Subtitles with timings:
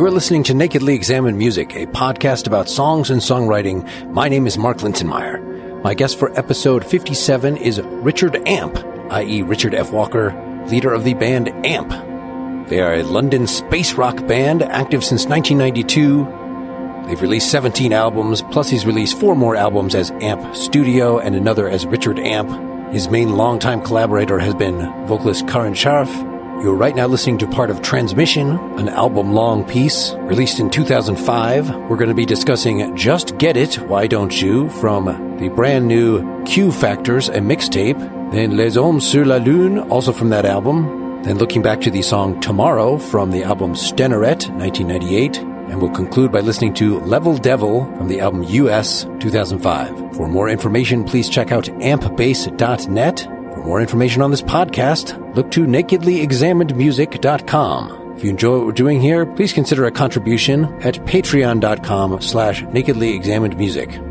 [0.00, 4.10] You're listening to Nakedly Examined Music, a podcast about songs and songwriting.
[4.10, 5.82] My name is Mark Linsenmeyer.
[5.82, 8.78] My guest for episode 57 is Richard Amp,
[9.12, 9.92] i.e., Richard F.
[9.92, 10.32] Walker,
[10.68, 11.90] leader of the band Amp.
[12.70, 17.04] They are a London space rock band active since 1992.
[17.06, 21.68] They've released 17 albums, plus he's released four more albums as Amp Studio and another
[21.68, 22.90] as Richard Amp.
[22.90, 26.08] His main longtime collaborator has been vocalist Karine Charff,
[26.62, 31.74] you're right now listening to part of Transmission, an album long piece released in 2005.
[31.88, 35.06] We're going to be discussing Just Get It, Why Don't You, from
[35.38, 37.98] the brand new Q Factors, a mixtape.
[38.32, 41.22] Then Les Ombres sur la Lune, also from that album.
[41.22, 45.38] Then looking back to the song Tomorrow from the album Stenorette, 1998.
[45.38, 50.16] And we'll conclude by listening to Level Devil from the album US 2005.
[50.16, 55.66] For more information, please check out ampbass.net for more information on this podcast, look to
[55.66, 58.14] nakedlyexaminedmusic.com.
[58.16, 64.06] If you enjoy what we're doing here, please consider a contribution at patreon.com slash nakedlyexaminedmusic.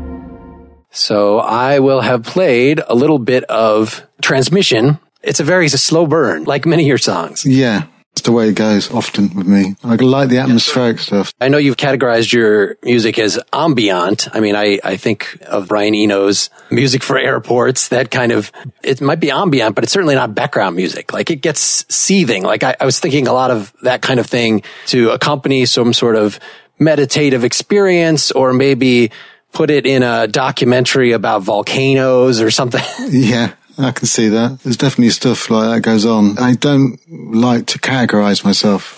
[0.90, 4.98] So I will have played a little bit of transmission.
[5.22, 7.46] It's a very it's a slow burn, like many of your songs.
[7.46, 7.86] Yeah.
[8.12, 9.76] It's the way it goes often with me.
[9.84, 11.32] I like the atmospheric stuff.
[11.40, 14.28] I know you've categorized your music as ambient.
[14.34, 18.50] I mean, I, I think of Brian Eno's music for airports, that kind of,
[18.82, 21.12] it might be ambient, but it's certainly not background music.
[21.12, 22.42] Like it gets seething.
[22.42, 25.92] Like I, I was thinking a lot of that kind of thing to accompany some
[25.92, 26.40] sort of
[26.80, 29.12] meditative experience or maybe
[29.52, 32.82] put it in a documentary about volcanoes or something.
[33.10, 33.54] Yeah.
[33.84, 34.60] I can see that.
[34.60, 36.38] There's definitely stuff like that goes on.
[36.38, 38.96] I don't like to categorize myself.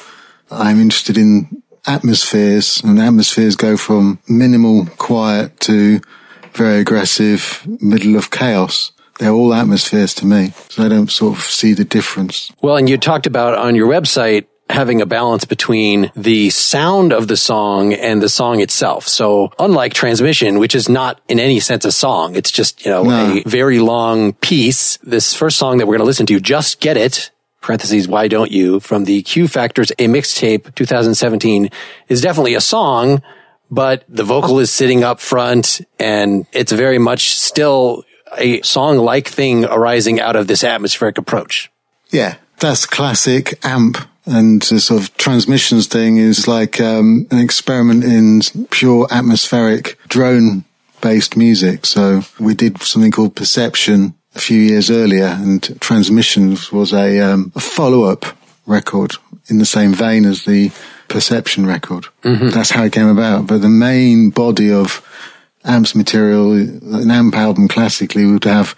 [0.50, 6.00] I'm interested in atmospheres and atmospheres go from minimal quiet to
[6.54, 8.92] very aggressive middle of chaos.
[9.18, 10.52] They're all atmospheres to me.
[10.68, 12.50] So I don't sort of see the difference.
[12.60, 17.28] Well, and you talked about on your website having a balance between the sound of
[17.28, 19.06] the song and the song itself.
[19.06, 23.02] So unlike transmission, which is not in any sense a song, it's just, you know,
[23.04, 23.36] no.
[23.36, 24.96] a very long piece.
[24.98, 27.30] This first song that we're going to listen to, just get it.
[27.60, 31.70] Parentheses, why don't you from the Q Factors, a mixtape 2017
[32.08, 33.22] is definitely a song,
[33.70, 38.04] but the vocal is sitting up front and it's very much still
[38.36, 41.70] a song like thing arising out of this atmospheric approach.
[42.10, 42.36] Yeah.
[42.58, 48.40] That's classic amp and the sort of transmissions thing is like um, an experiment in
[48.70, 50.64] pure atmospheric drone
[51.00, 51.84] based music.
[51.84, 57.52] So we did something called Perception a few years earlier and Transmissions was a, um,
[57.54, 58.24] a follow up
[58.66, 59.12] record
[59.48, 60.70] in the same vein as the
[61.08, 62.06] Perception record.
[62.22, 62.50] Mm-hmm.
[62.50, 63.46] That's how it came about.
[63.46, 65.06] But the main body of
[65.64, 68.74] amps material, an amp album classically would have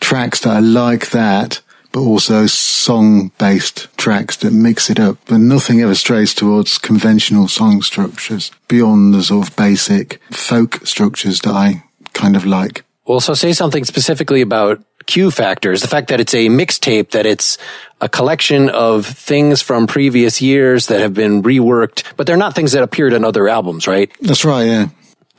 [0.00, 1.60] tracks that are like that
[1.94, 5.16] but also song based tracks that mix it up.
[5.26, 11.40] But nothing ever strays towards conventional song structures beyond the sort of basic folk structures
[11.42, 12.84] that I kind of like.
[13.06, 17.26] Well, so say something specifically about Q factors, the fact that it's a mixtape, that
[17.26, 17.58] it's
[18.00, 22.72] a collection of things from previous years that have been reworked, but they're not things
[22.72, 24.10] that appeared on other albums, right?
[24.20, 24.88] That's right, yeah.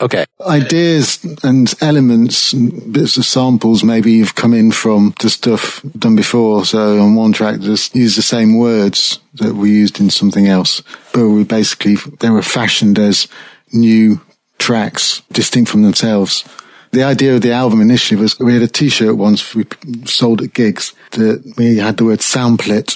[0.02, 0.26] Okay.
[0.46, 6.16] Ideas and elements, and bits of samples maybe you've come in from the stuff done
[6.16, 6.66] before.
[6.66, 10.82] So on one track, just use the same words that we used in something else,
[11.14, 13.28] but we basically, they were fashioned as
[13.72, 14.20] new
[14.60, 16.44] tracks, distinct from themselves.
[16.92, 19.66] The idea of the album initially was we had a t-shirt once we
[20.06, 22.96] sold at gigs that we had the word sample it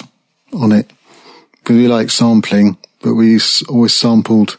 [0.52, 0.90] on it
[1.52, 3.38] because we like sampling, but we
[3.68, 4.58] always sampled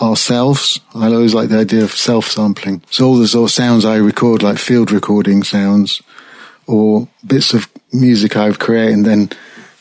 [0.00, 0.80] ourselves.
[0.94, 2.82] I always like the idea of self-sampling.
[2.90, 6.02] So all the sort of sounds I record, like field recording sounds,
[6.66, 9.30] or bits of music I've created and then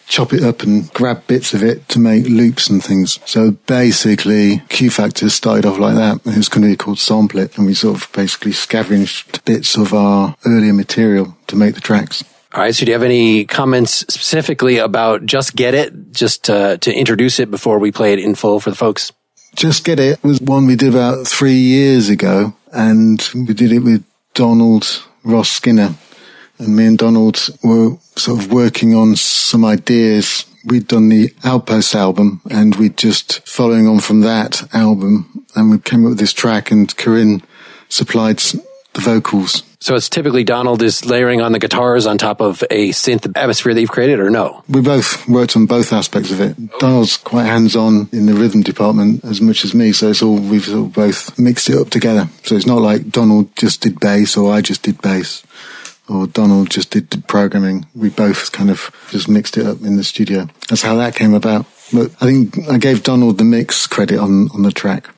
[0.08, 3.20] chop it up and grab bits of it to make loops and things.
[3.26, 6.26] So basically, Q Factors started off like that.
[6.26, 9.76] It was going to be called Sample It, and we sort of basically scavenged bits
[9.76, 12.24] of our earlier material to make the tracks.
[12.54, 12.74] All right.
[12.74, 17.40] So do you have any comments specifically about Just Get It, just to, to introduce
[17.40, 19.12] it before we play it in full for the folks?
[19.58, 23.80] Just Get It was one we did about three years ago, and we did it
[23.80, 24.04] with
[24.36, 25.96] Donald Ross Skinner.
[26.60, 30.46] and me and Donald were sort of working on some ideas.
[30.64, 35.80] We'd done the Outpost album and we'd just following on from that album and we
[35.80, 37.42] came up with this track and Corinne
[37.90, 39.64] supplied the vocals.
[39.80, 43.74] So it's typically Donald is layering on the guitars on top of a synth atmosphere
[43.74, 44.64] that you've created, or no?
[44.68, 46.56] We both worked on both aspects of it.
[46.80, 50.66] Donald's quite hands-on in the rhythm department as much as me, so it's all we've
[50.66, 52.28] sort of both mixed it up together.
[52.44, 55.44] So it's not like Donald just did bass or I just did bass
[56.10, 57.86] or Donald just did the programming.
[57.96, 60.48] We both kind of just mixed it up in the studio.
[60.70, 61.66] That's how that came about.
[61.94, 65.10] But I think I gave Donald the mix credit on, on the track.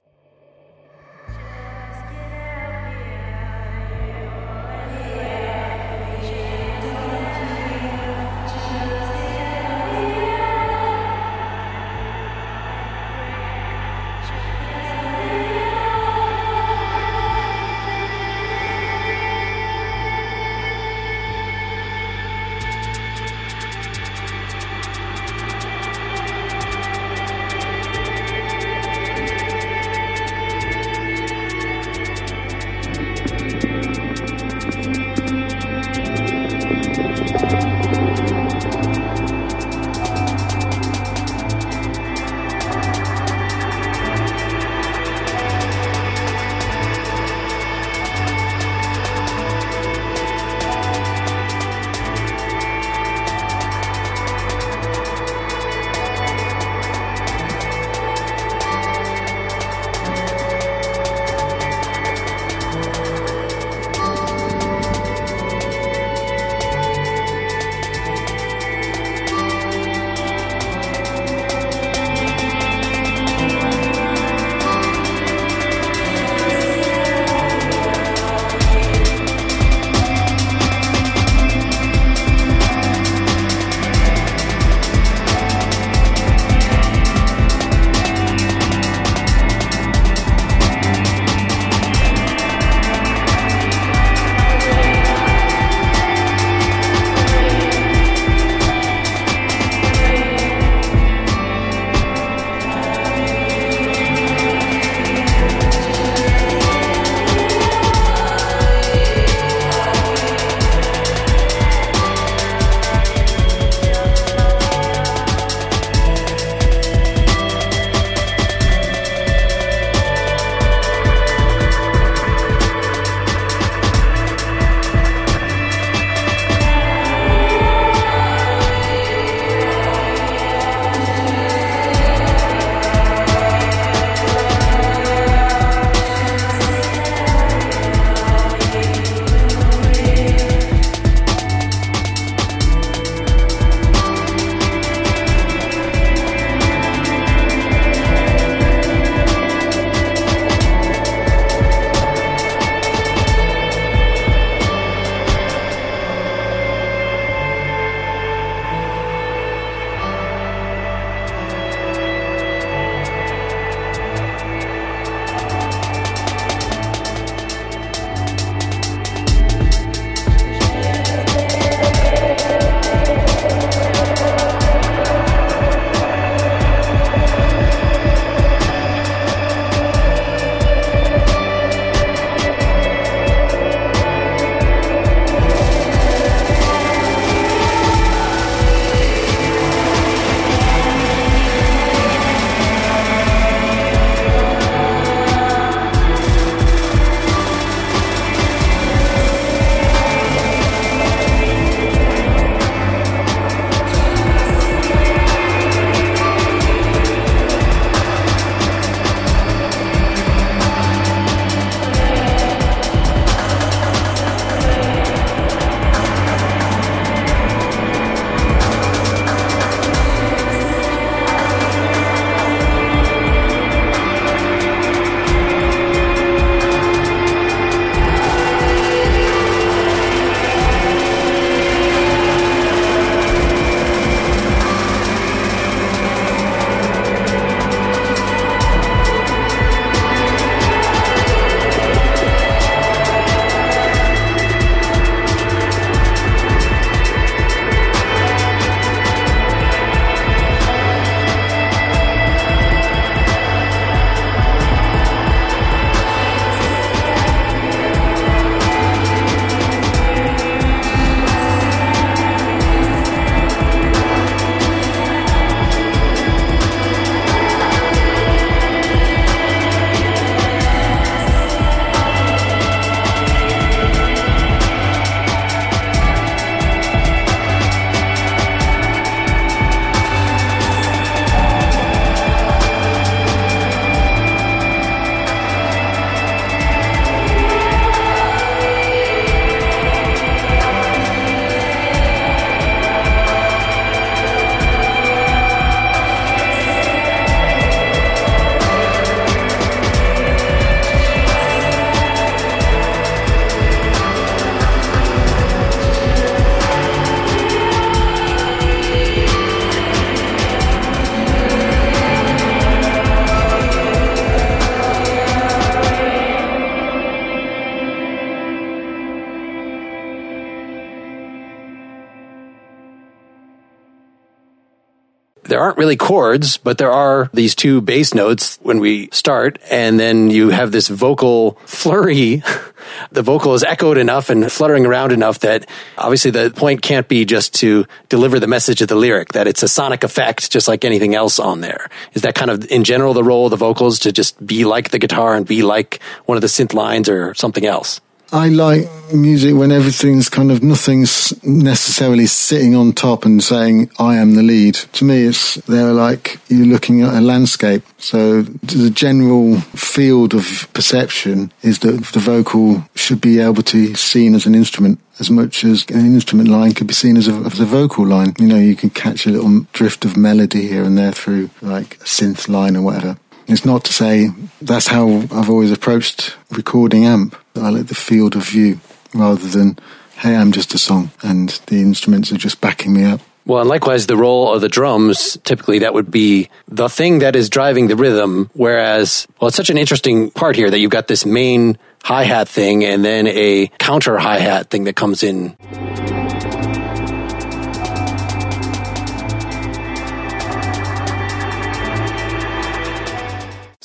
[325.59, 329.99] There aren't really chords, but there are these two bass notes when we start, and
[329.99, 332.41] then you have this vocal flurry.
[333.11, 337.25] the vocal is echoed enough and fluttering around enough that obviously the point can't be
[337.25, 340.85] just to deliver the message of the lyric, that it's a sonic effect just like
[340.85, 341.89] anything else on there.
[342.13, 344.91] Is that kind of in general the role of the vocals to just be like
[344.91, 347.99] the guitar and be like one of the synth lines or something else?
[348.31, 354.17] I like music when everything's kind of nothing's necessarily sitting on top and saying I
[354.17, 354.75] am the lead.
[354.75, 357.83] To me, it's they're like you're looking at a landscape.
[357.97, 363.95] So the general field of perception is that the vocal should be able to be
[363.95, 367.33] seen as an instrument as much as an instrument line could be seen as a,
[367.33, 368.33] as a vocal line.
[368.39, 371.95] You know, you can catch a little drift of melody here and there through like
[371.95, 373.17] a synth line or whatever.
[373.49, 374.29] It's not to say
[374.61, 377.35] that's how I've always approached recording amp.
[377.55, 378.79] I like the field of view
[379.15, 379.79] rather than,
[380.17, 383.21] hey, I'm just a song and the instruments are just backing me up.
[383.47, 387.35] Well, and likewise, the role of the drums, typically that would be the thing that
[387.35, 388.51] is driving the rhythm.
[388.53, 392.47] Whereas, well, it's such an interesting part here that you've got this main hi hat
[392.47, 395.57] thing and then a counter hi hat thing that comes in.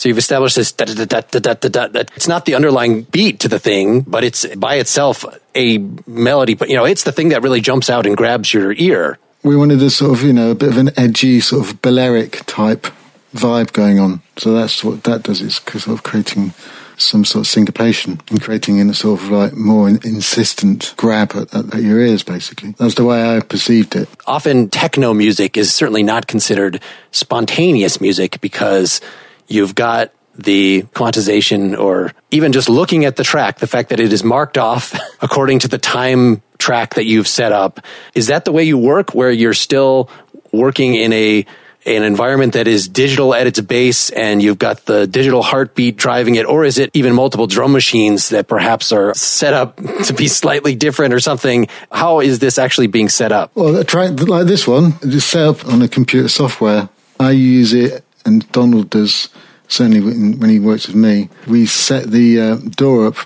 [0.05, 0.71] So you've established this.
[0.71, 5.25] Da, da, da, it's not the underlying beat to the thing, but it's by itself
[5.55, 6.53] a melody.
[6.53, 9.19] But you know, it's the thing that really jumps out and grabs your ear.
[9.45, 12.45] We wanted a sort of you know a bit of an edgy sort of Balearic
[12.45, 12.87] type
[13.35, 14.21] vibe going on.
[14.37, 15.41] So that's what that does.
[15.41, 16.53] It's sort of creating
[16.99, 21.55] some sort of syncopation and creating in a sort of like more insistent grab at,
[21.55, 22.73] at, at, your ears, basically.
[22.73, 24.11] That's the way I perceived it.
[24.27, 29.01] Often techno music is certainly not considered spontaneous music because
[29.47, 34.13] You've got the quantization or even just looking at the track, the fact that it
[34.13, 37.81] is marked off according to the time track that you've set up.
[38.15, 40.11] Is that the way you work where you're still
[40.53, 41.47] working in a
[41.87, 46.35] an environment that is digital at its base and you've got the digital heartbeat driving
[46.37, 50.27] it, or is it even multiple drum machines that perhaps are set up to be
[50.27, 51.67] slightly different or something?
[51.93, 53.55] How is this actually being set up?
[53.55, 56.89] Well, try like this one, it's set up on a computer software.
[57.21, 59.29] I use it and Donald does
[59.69, 63.17] certainly when he works with me, we set the uh, DAW up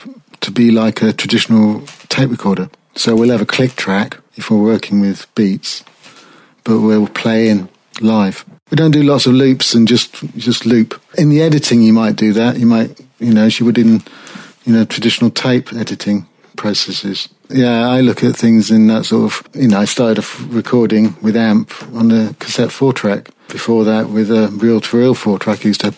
[0.41, 2.71] to be like a traditional tape recorder.
[2.95, 5.85] So we'll have a click track if we're working with beats,
[6.65, 7.69] but we'll play in
[8.01, 8.45] live.
[8.71, 11.01] We don't do lots of loops and just just loop.
[11.17, 12.59] In the editing, you might do that.
[12.59, 14.03] You might, you know, as you would in,
[14.65, 16.27] you know, traditional tape editing
[16.59, 17.29] processes.
[17.49, 21.17] Yeah, I look at things in that sort of, you know, I started off recording
[21.23, 23.31] with AMP on the cassette four track.
[23.49, 25.95] Before that, with a reel to reel four track, I used to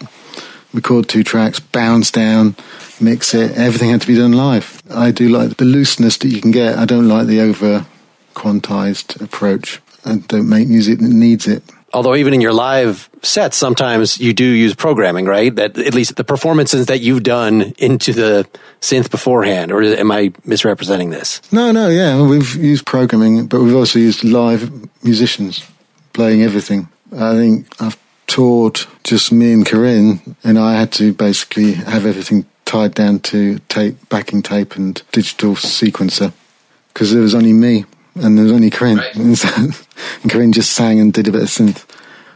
[0.72, 2.54] record two tracks, bounce down,
[3.00, 3.56] mix it.
[3.56, 4.80] Everything had to be done live.
[4.88, 6.78] I do like the looseness that you can get.
[6.78, 7.86] I don't like the over
[8.34, 9.80] quantized approach.
[10.04, 11.64] I don't make music that needs it.
[11.92, 15.54] Although even in your live sets, sometimes you do use programming, right?
[15.54, 18.46] That at least the performances that you've done into the
[18.80, 21.40] synth beforehand, or am I misrepresenting this?
[21.52, 24.70] No, no, yeah, we've used programming, but we've also used live
[25.04, 25.64] musicians
[26.12, 26.88] playing everything.
[27.12, 32.46] I think I've toured just me and Corinne, and I had to basically have everything
[32.64, 36.32] tied down to tape, backing tape, and digital sequencer
[36.92, 38.98] because there was only me and there was only Corinne.
[38.98, 39.14] Right.
[39.14, 39.48] And, so,
[40.22, 41.84] and Corinne just sang and did a bit of synth.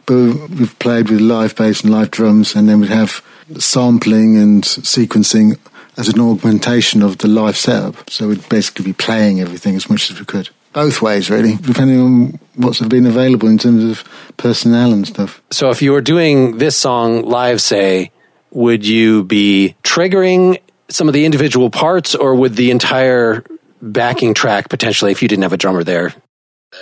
[0.07, 3.25] But we've played with live bass and live drums, and then we'd have
[3.59, 5.59] sampling and sequencing
[5.97, 8.11] as an augmentation of the live setup.
[8.11, 12.01] So we'd basically be playing everything as much as we could both ways, really, depending
[12.01, 14.05] on what's been available in terms of
[14.37, 15.41] personnel and stuff.
[15.51, 18.11] So, if you were doing this song live, say,
[18.51, 23.45] would you be triggering some of the individual parts, or would the entire
[23.93, 26.15] backing track potentially, if you didn't have a drummer there?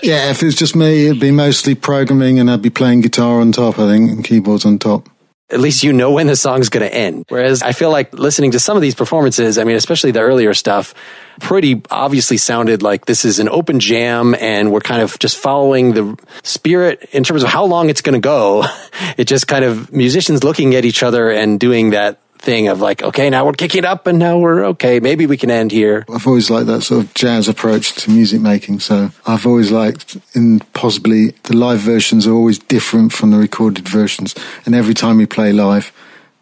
[0.03, 3.53] Yeah, if it's just me, it'd be mostly programming, and I'd be playing guitar on
[3.53, 5.09] top, I think, and keyboards on top
[5.53, 7.27] at least you know when the song's going to end.
[7.29, 10.55] Whereas I feel like listening to some of these performances, I mean, especially the earlier
[10.55, 10.95] stuff,
[11.41, 15.93] pretty obviously sounded like this is an open jam and we're kind of just following
[15.93, 18.65] the spirit in terms of how long it's going to go.
[19.17, 23.03] It just kind of musicians looking at each other and doing that thing of like,
[23.03, 25.01] okay, now we're kicking up and now we're okay.
[25.01, 26.05] Maybe we can end here.
[26.13, 28.81] I've always liked that sort of jazz approach to music making.
[28.81, 33.89] So I've always liked in possibly the live versions are always different from the recorded
[33.89, 34.35] versions.
[34.67, 35.93] And every time we play live,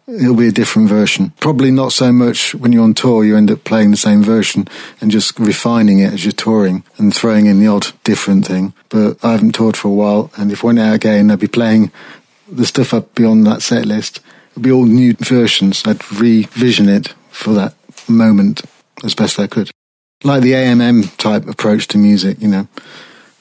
[0.07, 1.31] it'll be a different version.
[1.39, 4.67] Probably not so much when you're on tour, you end up playing the same version
[4.99, 8.73] and just refining it as you're touring and throwing in the odd different thing.
[8.89, 11.47] But I haven't toured for a while, and if I went out again, I'd be
[11.47, 11.91] playing
[12.51, 14.19] the stuff up beyond that set list
[14.51, 15.83] It'd be all new versions.
[15.85, 17.73] I'd revision it for that
[18.09, 18.61] moment
[19.03, 19.71] as best I could.
[20.23, 22.67] Like the AMM type approach to music, you know,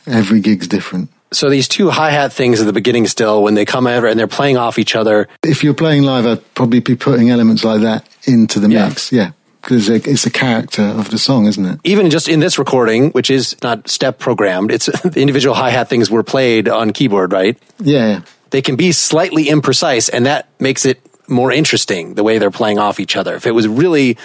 [0.07, 1.11] every gig's different.
[1.33, 4.19] So these two hi hat things at the beginning still, when they come over and
[4.19, 5.29] they're playing off each other.
[5.45, 8.88] If you're playing live, I'd probably be putting elements like that into the Yeah.
[8.88, 9.12] mix.
[9.12, 9.33] Yeah.
[9.61, 11.79] Because it's a character of the song, isn't it?
[11.85, 15.88] Even just in this recording, which is not step programmed, it's the individual hi hat
[15.90, 17.59] things were played on keyboard, right?
[17.79, 18.23] Yeah.
[18.50, 22.78] They can be slightly imprecise, and that makes it more interesting the way they're playing
[22.78, 23.35] off each other.
[23.37, 24.16] If it was really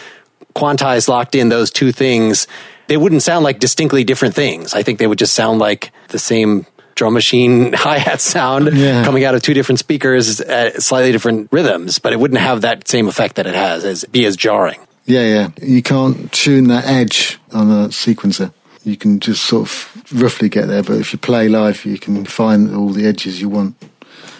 [0.55, 2.47] quantized, locked in those two things,
[2.87, 4.73] they wouldn't sound like distinctly different things.
[4.73, 6.65] I think they would just sound like the same
[6.95, 9.03] drum machine hi hat sound Yeah.
[9.03, 12.87] coming out of two different speakers at slightly different rhythms, but it wouldn't have that
[12.87, 14.79] same effect that it has as be as jarring.
[15.05, 15.49] Yeah, yeah.
[15.61, 18.51] You can't tune that edge on a sequencer.
[18.83, 22.25] You can just sort of roughly get there, but if you play live, you can
[22.25, 23.75] find all the edges you want.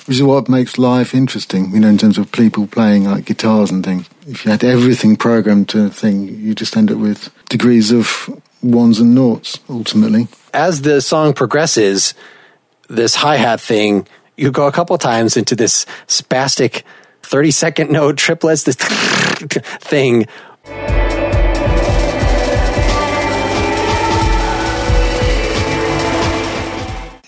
[0.06, 3.72] Which is what makes life interesting, you know, in terms of people playing like guitars
[3.72, 4.08] and things.
[4.28, 8.30] If you had everything programmed to a thing, you just end up with degrees of
[8.62, 10.28] ones and noughts, ultimately.
[10.54, 12.14] as the song progresses,
[12.88, 16.84] this hi hat thing, you go a couple times into this spastic
[17.24, 18.76] 30 second note triplets, this
[19.82, 20.28] thing.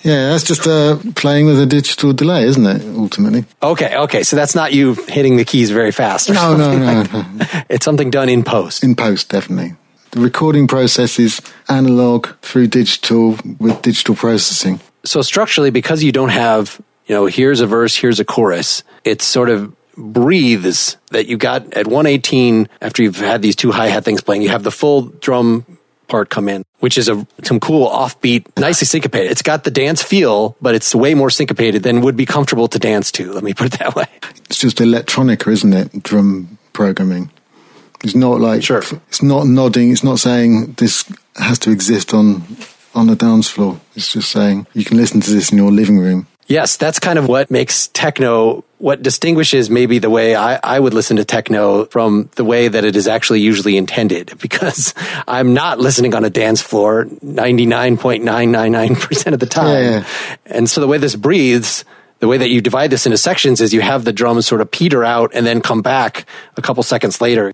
[0.07, 3.43] Yeah, that's just uh, playing with a digital delay, isn't it, ultimately?
[3.61, 6.29] Okay, okay, so that's not you hitting the keys very fast.
[6.29, 7.45] No, no, no, like- no.
[7.69, 8.83] It's something done in post.
[8.85, 9.75] In post, definitely.
[10.11, 14.79] The recording process is analog through digital with digital processing.
[15.03, 19.21] So structurally, because you don't have, you know, here's a verse, here's a chorus, it
[19.21, 24.21] sort of breathes that you got at 118 after you've had these two hi-hat things
[24.21, 25.76] playing, you have the full drum
[26.07, 29.31] part come in, which is a some cool offbeat, nicely syncopated.
[29.31, 32.79] It's got the dance feel, but it's way more syncopated than would be comfortable to
[32.79, 33.31] dance to.
[33.31, 34.07] Let me put it that way.
[34.45, 36.03] It's just electronica, isn't it?
[36.03, 37.31] Drum programming.
[38.03, 38.83] It's not like Sure.
[39.09, 39.91] it's not nodding.
[39.91, 41.03] It's not saying this
[41.35, 42.43] has to exist on
[42.95, 43.79] on the dance floor.
[43.95, 46.27] It's just saying you can listen to this in your living room.
[46.47, 50.93] Yes, that's kind of what makes techno, what distinguishes maybe the way I, I would
[50.93, 54.33] listen to techno from the way that it is actually usually intended.
[54.47, 54.93] Because
[55.27, 59.67] I'm not listening on a dance floor 99.999% of the time.
[59.67, 60.05] Yeah, yeah.
[60.45, 61.83] And so the way this breathes,
[62.19, 64.71] the way that you divide this into sections is you have the drums sort of
[64.71, 67.51] peter out and then come back a couple seconds later.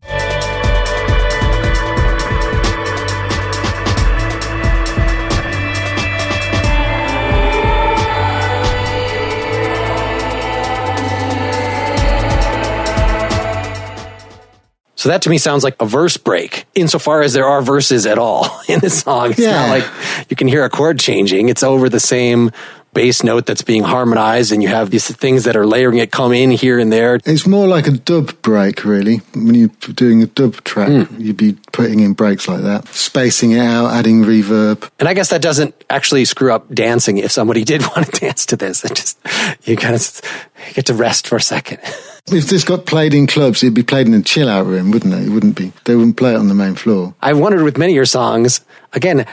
[15.03, 18.17] So that to me sounds like a verse break, insofar as there are verses at
[18.17, 19.31] all in this song.
[19.31, 19.51] It's Yeah.
[19.67, 19.83] not like
[20.29, 21.49] you can hear a chord changing.
[21.49, 22.51] It's over the same
[22.93, 26.31] bass note that's being harmonized, and you have these things that are layering it come
[26.31, 27.19] in here and there.
[27.25, 29.17] It's more like a dub break, really.
[29.33, 31.21] When you're doing a dub track, hmm.
[31.21, 34.89] you'd be putting in breaks like that, spacing it out, adding reverb.
[34.99, 38.45] And I guess that doesn't actually screw up dancing if somebody did want to dance
[38.47, 38.85] to this.
[38.85, 39.19] It just,
[39.63, 40.21] you kind of
[40.73, 41.79] get to rest for a second.
[42.27, 45.13] If this got played in clubs, it'd be played in a chill out room, wouldn't
[45.13, 45.27] it?
[45.27, 45.73] It wouldn't be.
[45.83, 47.13] They wouldn't play it on the main floor.
[47.21, 48.61] I've wondered with many of your songs,
[48.93, 49.25] again,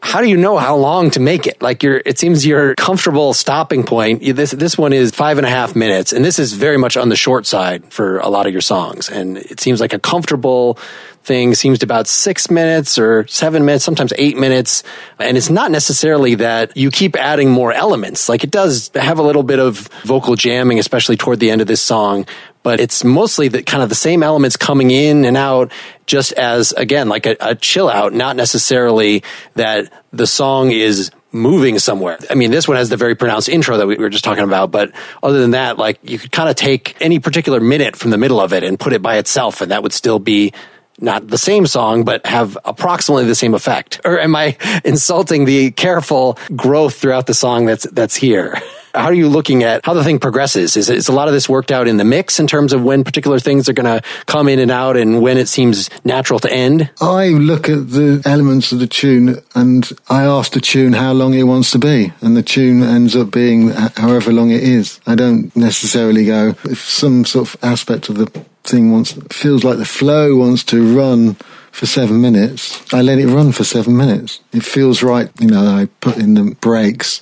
[0.00, 1.60] how do you know how long to make it?
[1.60, 4.22] Like your, it seems your comfortable stopping point.
[4.22, 7.08] This this one is five and a half minutes, and this is very much on
[7.08, 9.10] the short side for a lot of your songs.
[9.10, 10.78] And it seems like a comfortable
[11.24, 14.82] thing seems to about six minutes or seven minutes, sometimes eight minutes.
[15.18, 18.28] And it's not necessarily that you keep adding more elements.
[18.28, 21.66] Like it does have a little bit of vocal jamming, especially toward the end of
[21.66, 22.24] this song.
[22.68, 25.72] But it's mostly the kind of the same elements coming in and out,
[26.04, 29.22] just as again, like a, a chill out, not necessarily
[29.54, 32.18] that the song is moving somewhere.
[32.28, 34.70] I mean, this one has the very pronounced intro that we were just talking about,
[34.70, 38.18] but other than that, like you could kind of take any particular minute from the
[38.18, 40.52] middle of it and put it by itself, and that would still be
[41.00, 43.98] not the same song, but have approximately the same effect.
[44.04, 48.60] Or am I insulting the careful growth throughout the song that's that's here?
[48.94, 50.76] How are you looking at how the thing progresses?
[50.76, 53.04] Is, is a lot of this worked out in the mix in terms of when
[53.04, 56.52] particular things are going to come in and out and when it seems natural to
[56.52, 56.90] end?
[57.00, 61.34] I look at the elements of the tune and I ask the tune how long
[61.34, 65.00] it wants to be, and the tune ends up being however long it is.
[65.06, 68.26] I don't necessarily go if some sort of aspect of the
[68.64, 71.36] thing wants feels like the flow wants to run
[71.72, 72.82] for seven minutes.
[72.92, 74.40] I let it run for seven minutes.
[74.52, 75.64] It feels right, you know.
[75.64, 77.20] I put in the breaks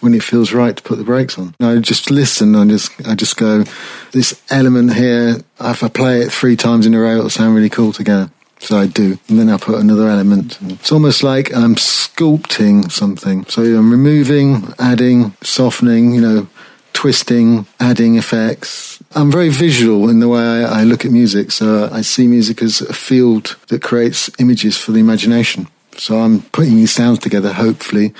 [0.00, 1.54] when it feels right to put the brakes on.
[1.60, 2.54] I just listen.
[2.54, 3.64] I just I just go.
[4.12, 5.38] This element here.
[5.60, 8.30] If I play it three times in a row, it'll sound really cool together.
[8.58, 10.58] So I do, and then I put another element.
[10.62, 13.44] It's almost like I'm sculpting something.
[13.46, 16.14] So I'm removing, adding, softening.
[16.14, 16.48] You know,
[16.96, 19.02] twisting, adding effects.
[19.14, 21.52] I'm very visual in the way I, I look at music.
[21.52, 25.68] So I see music as a field that creates images for the imagination.
[25.98, 28.14] So I'm putting these sounds together, hopefully,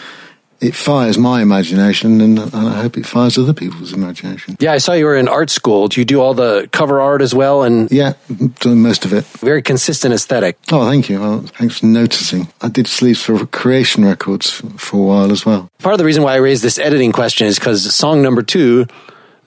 [0.60, 4.56] it fires my imagination, and, and I hope it fires other people's imagination.
[4.58, 5.88] Yeah, I saw you were in art school.
[5.88, 7.62] Do you do all the cover art as well?
[7.62, 8.14] And Yeah,
[8.60, 9.24] doing most of it.
[9.40, 10.56] very consistent aesthetic.
[10.72, 11.20] Oh, thank you.
[11.20, 12.48] Well, thanks for noticing.
[12.62, 15.68] I did sleeves for Creation Records for a while as well.
[15.80, 18.86] Part of the reason why I raised this editing question is because song number two,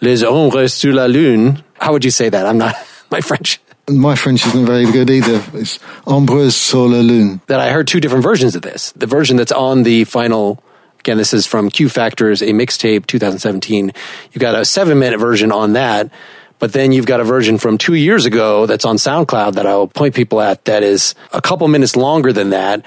[0.01, 1.63] Les Ombres sur la Lune.
[1.79, 2.45] How would you say that?
[2.45, 2.75] I'm not
[3.11, 3.59] my French.
[3.89, 5.43] My French isn't very good either.
[5.55, 7.41] It's Ombres sur la Lune.
[7.47, 8.91] That I heard two different versions of this.
[8.91, 10.61] The version that's on the final.
[10.99, 13.91] Again, this is from Q Factors, a mixtape 2017.
[14.31, 16.11] You've got a seven minute version on that,
[16.59, 19.87] but then you've got a version from two years ago that's on SoundCloud that I'll
[19.87, 22.85] point people at that is a couple minutes longer than that.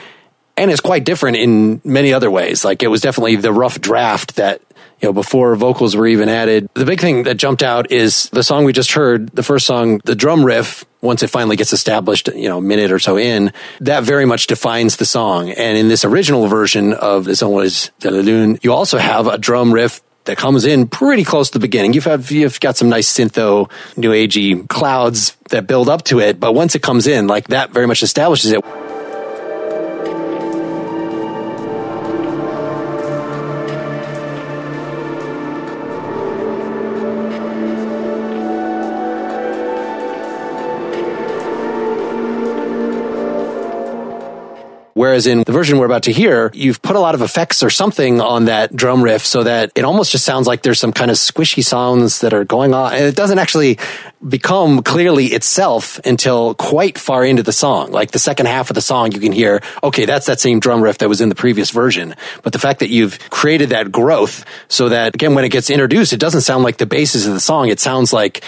[0.56, 2.64] And it's quite different in many other ways.
[2.64, 4.60] Like it was definitely the rough draft that
[5.00, 6.68] you know, before vocals were even added.
[6.74, 10.00] The big thing that jumped out is the song we just heard, the first song,
[10.04, 13.52] the drum riff, once it finally gets established, you know, a minute or so in,
[13.80, 15.50] that very much defines the song.
[15.50, 19.36] And in this original version of Les Ombres de la Lune, you also have a
[19.36, 21.92] drum riff that comes in pretty close to the beginning.
[21.92, 26.38] You've have, you've got some nice syntho, new agey clouds that build up to it.
[26.38, 28.64] But once it comes in, like that very much establishes it.
[45.02, 47.70] Whereas in the version we're about to hear, you've put a lot of effects or
[47.70, 51.10] something on that drum riff so that it almost just sounds like there's some kind
[51.10, 52.92] of squishy sounds that are going on.
[52.92, 53.80] And it doesn't actually
[54.28, 57.90] become clearly itself until quite far into the song.
[57.90, 60.80] Like the second half of the song, you can hear, okay, that's that same drum
[60.80, 62.14] riff that was in the previous version.
[62.44, 66.12] But the fact that you've created that growth so that, again, when it gets introduced,
[66.12, 67.70] it doesn't sound like the basis of the song.
[67.70, 68.44] It sounds like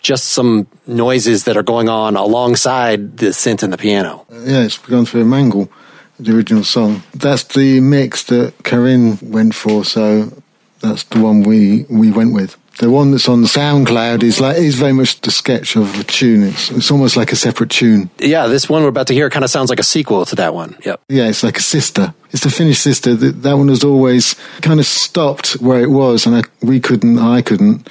[0.00, 4.24] just some noises that are going on alongside the synth and the piano.
[4.30, 5.70] Yeah, it's gone through a mangle,
[6.18, 7.02] the original song.
[7.14, 10.32] That's the mix that Karine went for, so
[10.80, 12.56] that's the one we, we went with.
[12.78, 16.44] The one that's on SoundCloud is like is very much the sketch of a tune.
[16.44, 18.08] It's it's almost like a separate tune.
[18.20, 20.54] Yeah, this one we're about to hear kind of sounds like a sequel to that
[20.54, 20.78] one.
[20.84, 21.00] Yep.
[21.08, 22.14] Yeah, it's like a sister.
[22.30, 23.16] It's the Finnish sister.
[23.16, 27.18] That that one was always kind of stopped where it was, and I, we couldn't,
[27.18, 27.88] I couldn't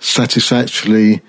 [0.00, 1.22] satisfactorily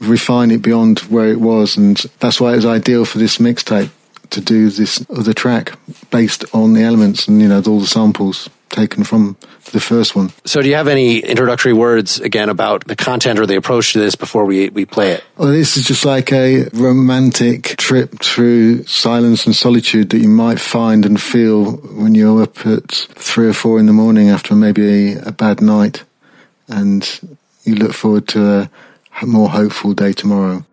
[0.00, 3.90] refine it beyond where it was, and that's why it was ideal for this mixtape
[4.30, 5.78] to do this other track
[6.10, 9.36] based on the elements and you know all the samples taken from
[9.72, 10.30] the first one.
[10.44, 13.98] So, do you have any introductory words again about the content or the approach to
[13.98, 15.24] this before we, we play it?
[15.36, 20.60] Well, this is just like a romantic trip through silence and solitude that you might
[20.60, 25.12] find and feel when you're up at three or four in the morning after maybe
[25.12, 26.04] a, a bad night
[26.68, 27.20] and
[27.64, 28.70] you look forward to
[29.20, 30.64] a more hopeful day tomorrow.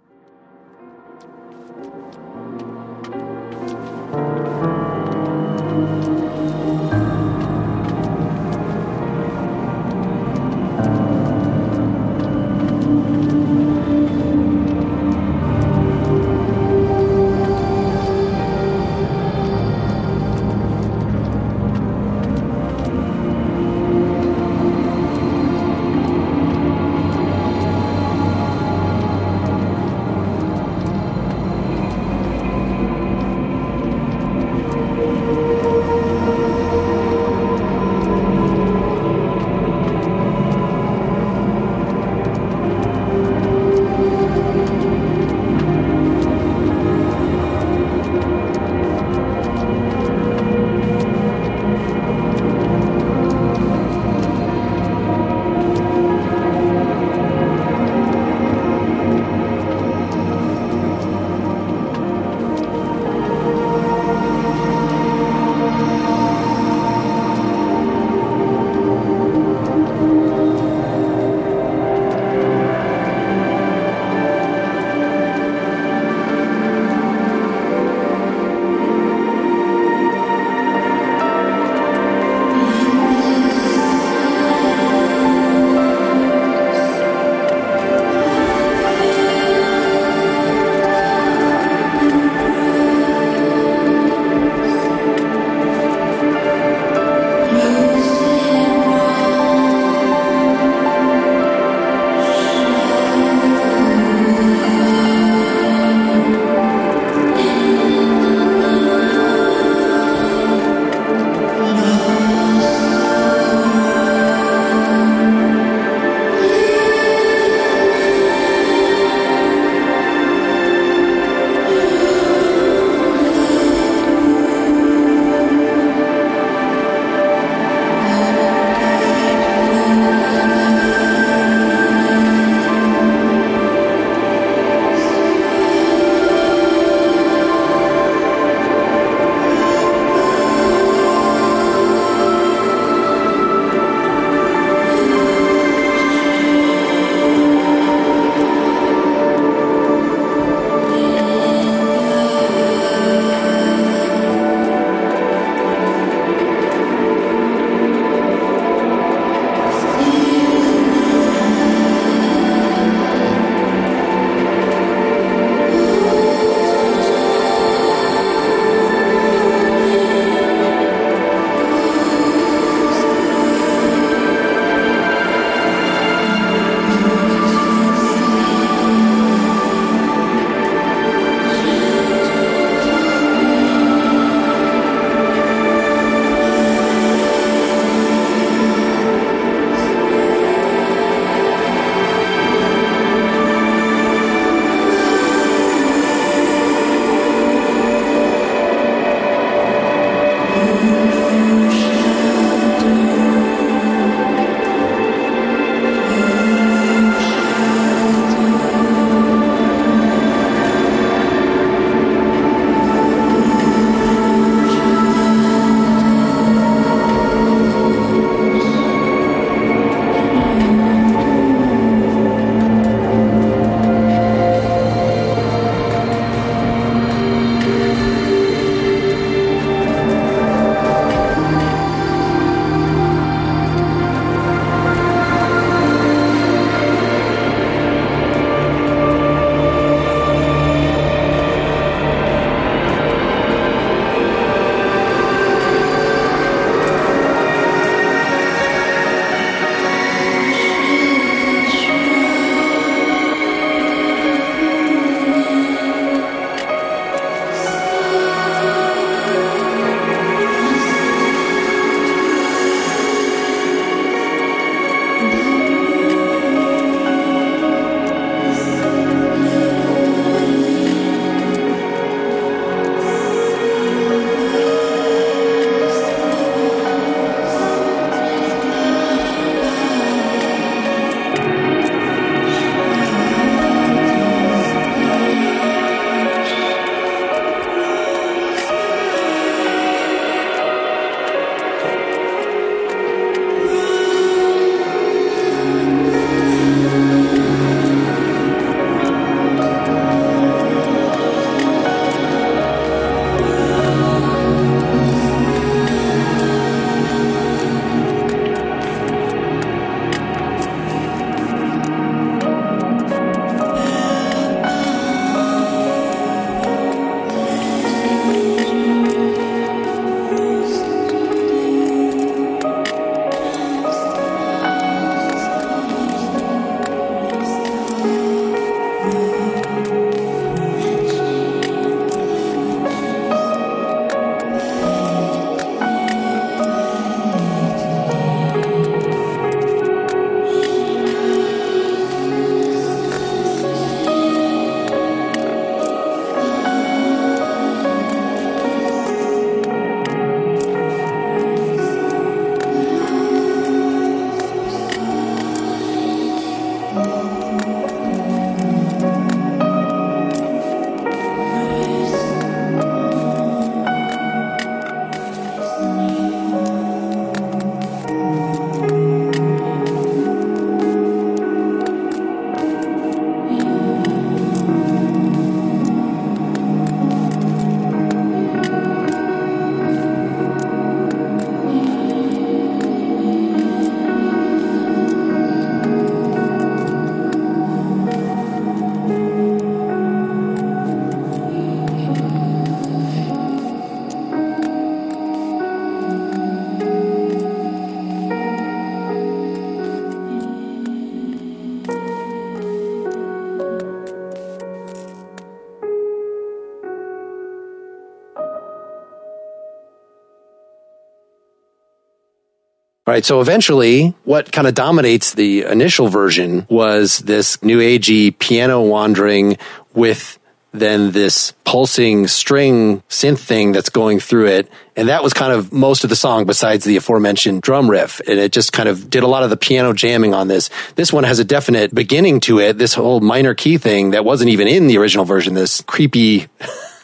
[413.15, 413.23] Right.
[413.23, 419.58] So eventually what kind of dominates the initial version was this new agey piano wandering
[419.93, 420.38] with
[420.73, 424.69] then this pulsing string synth thing that's going through it.
[424.97, 428.19] And that was kind of most of the song besides the aforementioned drum riff.
[428.28, 430.69] And it just kind of did a lot of the piano jamming on this.
[430.95, 432.78] This one has a definite beginning to it.
[432.78, 436.47] This whole minor key thing that wasn't even in the original version, this creepy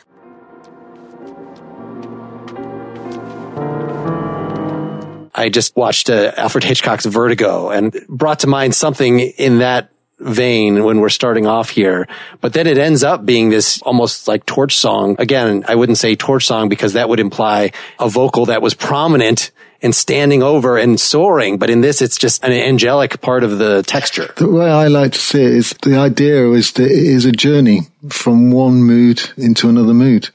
[5.41, 10.83] I just watched uh, Alfred Hitchcock's Vertigo and brought to mind something in that vein
[10.83, 12.07] when we're starting off here.
[12.41, 15.15] But then it ends up being this almost like torch song.
[15.17, 19.51] Again, I wouldn't say torch song because that would imply a vocal that was prominent
[19.81, 21.57] and standing over and soaring.
[21.57, 24.31] But in this, it's just an angelic part of the texture.
[24.37, 27.31] The way I like to see it is the idea is that it is a
[27.31, 30.29] journey from one mood into another mood.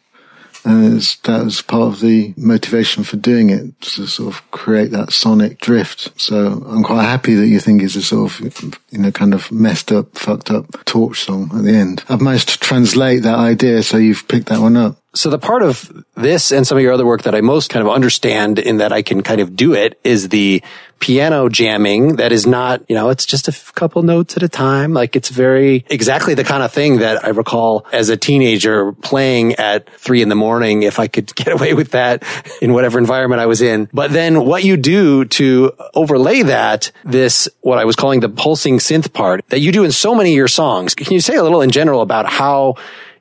[0.66, 5.12] And that was part of the motivation for doing it to sort of create that
[5.12, 6.20] sonic drift.
[6.20, 9.52] So I'm quite happy that you think it's a sort of, you know, kind of
[9.52, 12.02] messed up, fucked up torch song at the end.
[12.08, 13.84] I've managed to translate that idea.
[13.84, 14.96] So you've picked that one up.
[15.14, 17.86] So the part of this and some of your other work that I most kind
[17.86, 20.62] of understand in that I can kind of do it is the
[20.98, 24.92] piano jamming that is not, you know, it's just a couple notes at a time.
[24.92, 29.54] Like it's very exactly the kind of thing that I recall as a teenager playing
[29.54, 32.24] at three in the morning if I could get away with that
[32.60, 33.88] in whatever environment I was in.
[33.92, 38.78] But then what you do to overlay that, this, what I was calling the pulsing
[38.78, 40.94] synth part that you do in so many of your songs.
[40.94, 42.76] Can you say a little in general about how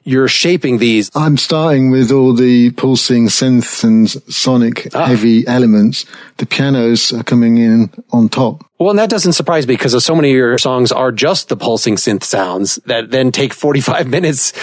[0.06, 1.12] you're shaping these?
[1.16, 5.08] I'm starting with all the pulsing synth and sonic ah.
[5.08, 6.06] heavy elements.
[6.38, 8.66] The pianos are coming in on top.
[8.78, 11.56] Well, and that doesn't surprise me because so many of your songs are just the
[11.56, 14.54] pulsing synth sounds that then take 45 minutes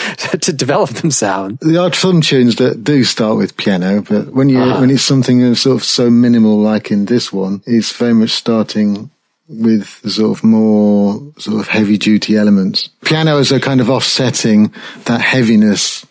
[0.40, 1.58] to develop them sound.
[1.60, 4.80] There are some tunes that do start with piano, but when you, uh-huh.
[4.80, 9.10] when it's something sort of so minimal like in this one, it's very much starting
[9.48, 12.88] with the sort of more sort of heavy duty elements.
[13.04, 14.72] Pianos are kind of offsetting
[15.04, 16.06] that heaviness.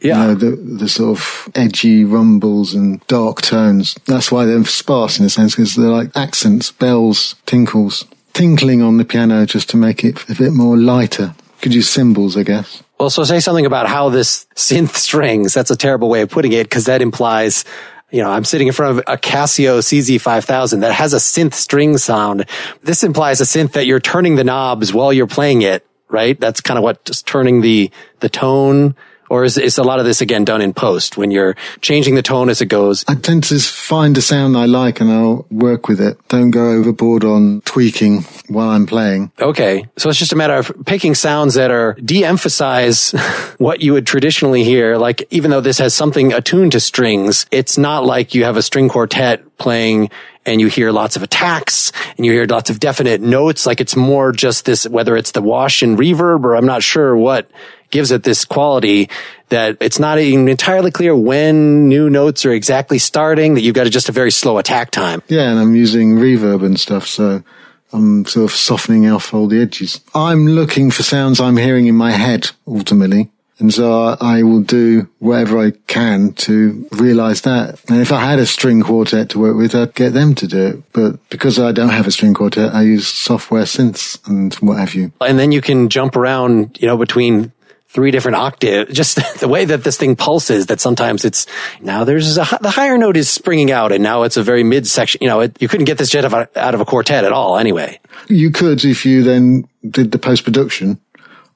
[0.00, 0.20] Yeah.
[0.20, 3.96] You know, the, the sort of edgy rumbles and dark tones.
[4.06, 8.96] That's why they're sparse in a sense, because they're like accents, bells, tinkles, tinkling on
[8.96, 11.34] the piano just to make it a bit more lighter.
[11.60, 12.82] Could use cymbals, I guess.
[12.98, 16.52] Well, so say something about how this synth strings, that's a terrible way of putting
[16.52, 17.64] it, because that implies
[18.12, 21.96] you know, I'm sitting in front of a Casio CZ5000 that has a synth string
[21.96, 22.44] sound.
[22.82, 26.38] This implies a synth that you're turning the knobs while you're playing it, right?
[26.38, 28.94] That's kind of what just turning the, the tone
[29.32, 32.22] or is, is a lot of this again done in post when you're changing the
[32.22, 33.02] tone as it goes?
[33.08, 36.18] I tend to find a sound I like and I'll work with it.
[36.28, 39.32] Don't go overboard on tweaking while I'm playing.
[39.40, 39.86] Okay.
[39.96, 43.12] So it's just a matter of picking sounds that are de-emphasize
[43.56, 44.98] what you would traditionally hear.
[44.98, 48.62] Like even though this has something attuned to strings, it's not like you have a
[48.62, 50.10] string quartet playing
[50.44, 53.64] and you hear lots of attacks and you hear lots of definite notes.
[53.64, 57.16] Like it's more just this, whether it's the wash and reverb or I'm not sure
[57.16, 57.50] what
[57.92, 59.08] gives it this quality
[59.50, 63.86] that it's not even entirely clear when new notes are exactly starting, that you've got
[63.86, 65.22] just a very slow attack time.
[65.28, 67.44] Yeah, and I'm using reverb and stuff, so
[67.92, 70.00] I'm sort of softening off all the edges.
[70.14, 73.30] I'm looking for sounds I'm hearing in my head, ultimately.
[73.58, 77.80] And so I, will do whatever I can to realize that.
[77.88, 80.66] And if I had a string quartet to work with, I'd get them to do
[80.66, 80.92] it.
[80.92, 84.94] But because I don't have a string quartet, I use software synths and what have
[84.94, 85.12] you.
[85.20, 87.52] And then you can jump around, you know, between
[87.92, 91.46] three different octaves, just the way that this thing pulses that sometimes it's
[91.80, 94.86] now there's a, the higher note is springing out and now it's a very mid
[94.86, 95.18] section.
[95.20, 98.00] You know, it, you couldn't get this jet out of a quartet at all anyway.
[98.28, 101.00] You could if you then did the post production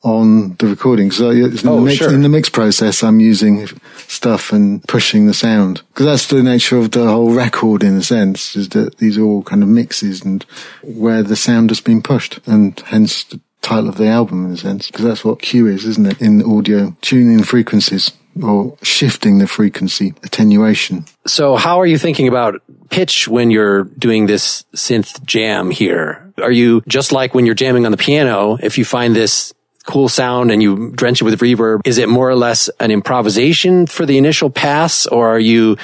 [0.03, 1.11] on the recording.
[1.11, 2.13] So uh, in, oh, the mix, sure.
[2.13, 3.67] in the mix process, I'm using
[3.97, 8.03] stuff and pushing the sound because that's the nature of the whole record in a
[8.03, 10.45] sense is that these are all kind of mixes and
[10.83, 14.57] where the sound has been pushed and hence the title of the album in a
[14.57, 16.21] sense, because that's what Q is, isn't it?
[16.21, 21.07] In audio, tuning frequencies or shifting the frequency, attenuation.
[21.27, 26.33] So how are you thinking about pitch when you're doing this synth jam here?
[26.43, 29.53] Are you just like when you're jamming on the piano, if you find this
[29.85, 33.87] cool sound and you drench it with reverb, is it more or less an improvisation
[33.87, 35.77] for the initial pass or are you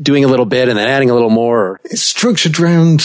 [0.00, 1.80] doing a little bit and then adding a little more?
[1.84, 3.04] It's structured around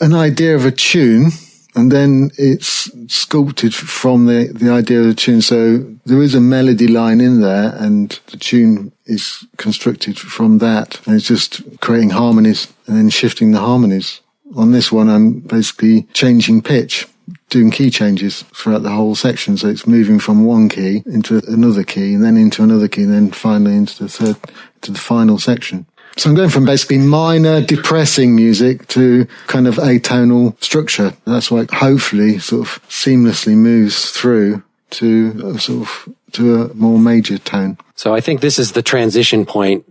[0.00, 1.30] an idea of a tune
[1.74, 5.42] and then it's sculpted from the, the idea of the tune.
[5.42, 11.04] So there is a melody line in there and the tune is constructed from that.
[11.06, 14.20] And it's just creating harmonies and then shifting the harmonies.
[14.56, 17.08] On this one, I'm basically changing pitch,
[17.48, 19.56] doing key changes throughout the whole section.
[19.56, 23.12] So it's moving from one key into another key and then into another key and
[23.12, 24.36] then finally into the third,
[24.82, 25.86] to the final section.
[26.16, 31.12] So I'm going from basically minor, depressing music to kind of atonal structure.
[31.26, 36.74] That's why it hopefully sort of seamlessly moves through to a sort of to a
[36.74, 37.78] more major tone.
[37.96, 39.84] So I think this is the transition point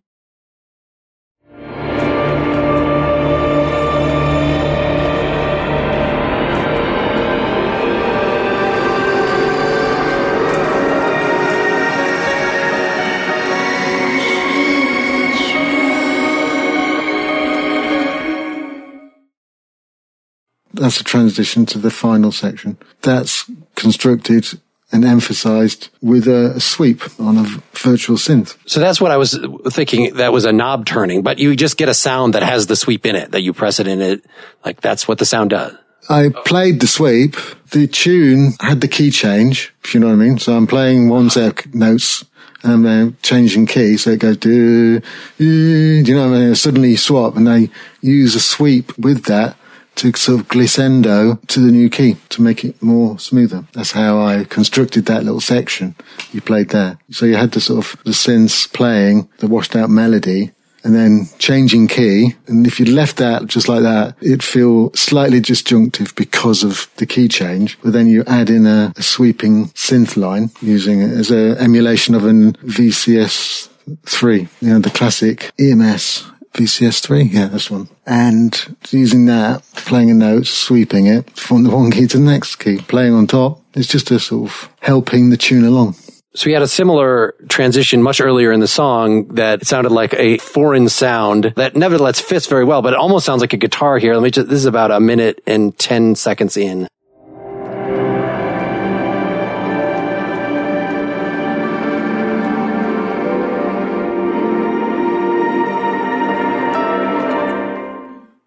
[20.83, 22.77] that's a transition to the final section.
[23.01, 24.59] That's constructed
[24.91, 28.55] and emphasized with a, sweep on a virtual synth.
[28.67, 29.37] So that's what I was
[29.69, 30.13] thinking.
[30.15, 33.05] That was a knob turning, but you just get a sound that has the sweep
[33.05, 34.23] in it, that you press it in it.
[34.63, 35.75] Like that's what the sound does.
[36.09, 37.35] I played the sweep.
[37.71, 40.37] The tune had the key change, if you know what I mean.
[40.37, 42.23] So I'm playing one set of notes
[42.61, 43.97] and I'm uh, changing key.
[43.97, 44.99] So it goes, do,
[45.37, 46.55] do you know what I mean?
[46.55, 47.69] Suddenly swap and they
[48.01, 49.57] use a sweep with that
[49.95, 53.65] to sort of glissando to the new key to make it more smoother.
[53.73, 55.95] That's how I constructed that little section
[56.31, 56.97] you played there.
[57.11, 60.51] So you had the sort of the synths playing the washed out melody
[60.83, 62.35] and then changing key.
[62.47, 67.05] And if you left that just like that, it'd feel slightly disjunctive because of the
[67.05, 67.79] key change.
[67.81, 72.15] But then you add in a, a sweeping synth line using it as an emulation
[72.15, 73.69] of an VCS
[74.05, 77.89] 3, you know, the classic EMS VCS3, yeah, that's one.
[78.05, 82.57] And using that, playing a note, sweeping it from the one key to the next
[82.57, 83.61] key, playing on top.
[83.73, 85.95] It's just a sort of helping the tune along.
[86.35, 90.39] So we had a similar transition much earlier in the song that sounded like a
[90.39, 94.15] foreign sound that nevertheless fits very well, but it almost sounds like a guitar here.
[94.15, 96.87] Let me just, this is about a minute and 10 seconds in.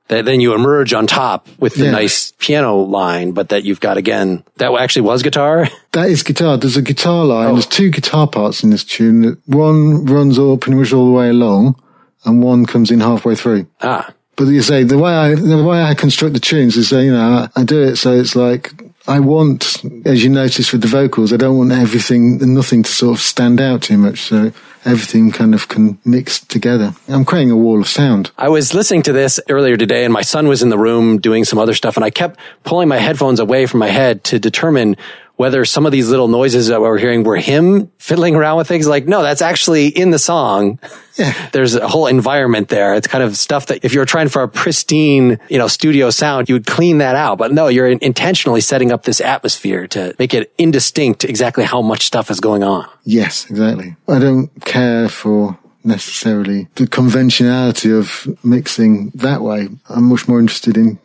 [0.09, 1.91] That then you emerge on top with the yeah.
[1.91, 5.69] nice piano line, but that you've got again, that actually was guitar?
[5.93, 6.59] That is guitar.
[6.59, 7.47] There's a guitar line.
[7.47, 7.53] Oh.
[7.55, 9.41] There's two guitar parts in this tune.
[9.47, 11.81] One runs all pretty much all the way along
[12.27, 13.67] and one comes in halfway through.
[13.81, 14.13] Ah.
[14.37, 17.13] But you say the way I, the way I construct the tunes is, that, you
[17.13, 18.73] know, I, I do it so it's like
[19.09, 23.17] I want, as you notice with the vocals, I don't want everything, nothing to sort
[23.17, 24.21] of stand out too much.
[24.21, 24.53] So
[24.87, 26.95] everything kind of can mix together.
[27.09, 28.31] I'm creating a wall of sound.
[28.39, 31.45] I was listening to this earlier today and my son was in the room doing
[31.45, 34.97] some other stuff and I kept pulling my headphones away from my head to determine
[35.37, 38.67] whether some of these little noises that we are hearing were him fiddling around with
[38.67, 40.79] things like, no, that's actually in the song.
[41.17, 41.49] Yeah.
[41.53, 42.95] There's a whole environment there.
[42.95, 46.49] It's kind of stuff that if you're trying for a pristine, you know, studio sound,
[46.49, 47.39] you would clean that out.
[47.39, 52.07] But no, you're intentionally setting up this atmosphere to make it indistinct exactly how much
[52.07, 52.89] stuff is going on.
[53.05, 53.97] Yes, exactly.
[54.09, 59.69] I don't care for necessarily the conventionality of mixing that way.
[59.89, 60.99] I'm much more interested in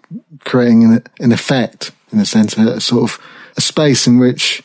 [0.43, 3.19] creating an, an effect in a sense, a sort of
[3.57, 4.63] a space in which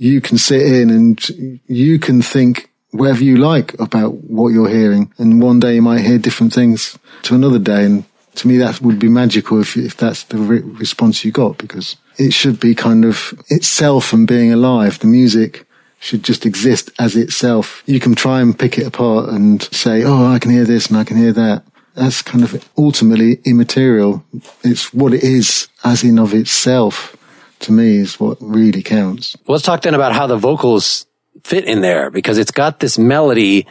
[0.00, 5.12] you can sit in and you can think whatever you like about what you're hearing.
[5.18, 7.84] And one day you might hear different things to another day.
[7.84, 8.04] And
[8.36, 11.96] to me, that would be magical if, if that's the re- response you got, because
[12.16, 14.98] it should be kind of itself and being alive.
[14.98, 15.66] The music
[15.98, 17.82] should just exist as itself.
[17.86, 20.96] You can try and pick it apart and say, Oh, I can hear this and
[20.96, 21.64] I can hear that.
[21.94, 24.24] That's kind of ultimately immaterial.
[24.64, 27.16] It's what it is as in of itself
[27.60, 29.36] to me is what really counts.
[29.46, 31.06] Well, let's talk then about how the vocals
[31.44, 33.66] fit in there because it's got this melody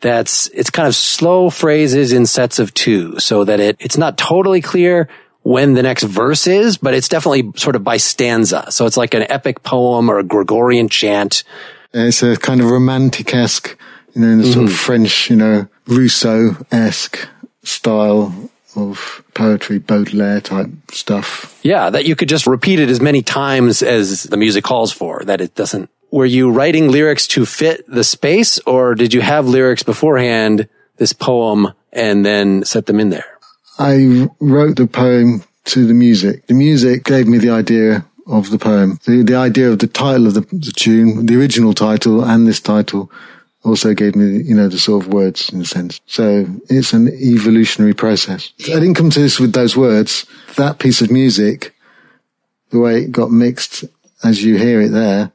[0.00, 4.18] that's, it's kind of slow phrases in sets of two so that it, it's not
[4.18, 5.08] totally clear
[5.42, 8.66] when the next verse is, but it's definitely sort of by stanza.
[8.70, 11.44] So it's like an epic poem or a Gregorian chant.
[11.92, 13.78] It's a kind of romantic-esque,
[14.14, 14.52] you know, mm-hmm.
[14.52, 14.76] sort of mm-hmm.
[14.76, 17.28] French, you know, Rousseau-esque
[17.62, 18.43] style
[18.76, 21.58] of poetry, Baudelaire type stuff.
[21.62, 25.22] Yeah, that you could just repeat it as many times as the music calls for,
[25.24, 25.90] that it doesn't.
[26.10, 31.12] Were you writing lyrics to fit the space or did you have lyrics beforehand, this
[31.12, 33.38] poem, and then set them in there?
[33.78, 36.46] I wrote the poem to the music.
[36.46, 38.98] The music gave me the idea of the poem.
[39.04, 42.60] The, the idea of the title of the, the tune, the original title and this
[42.60, 43.10] title
[43.64, 46.00] also gave me, you know, the sort of words in a sense.
[46.06, 48.52] So it's an evolutionary process.
[48.64, 50.26] I didn't come to this with those words.
[50.56, 51.74] That piece of music,
[52.70, 53.84] the way it got mixed
[54.22, 55.32] as you hear it there,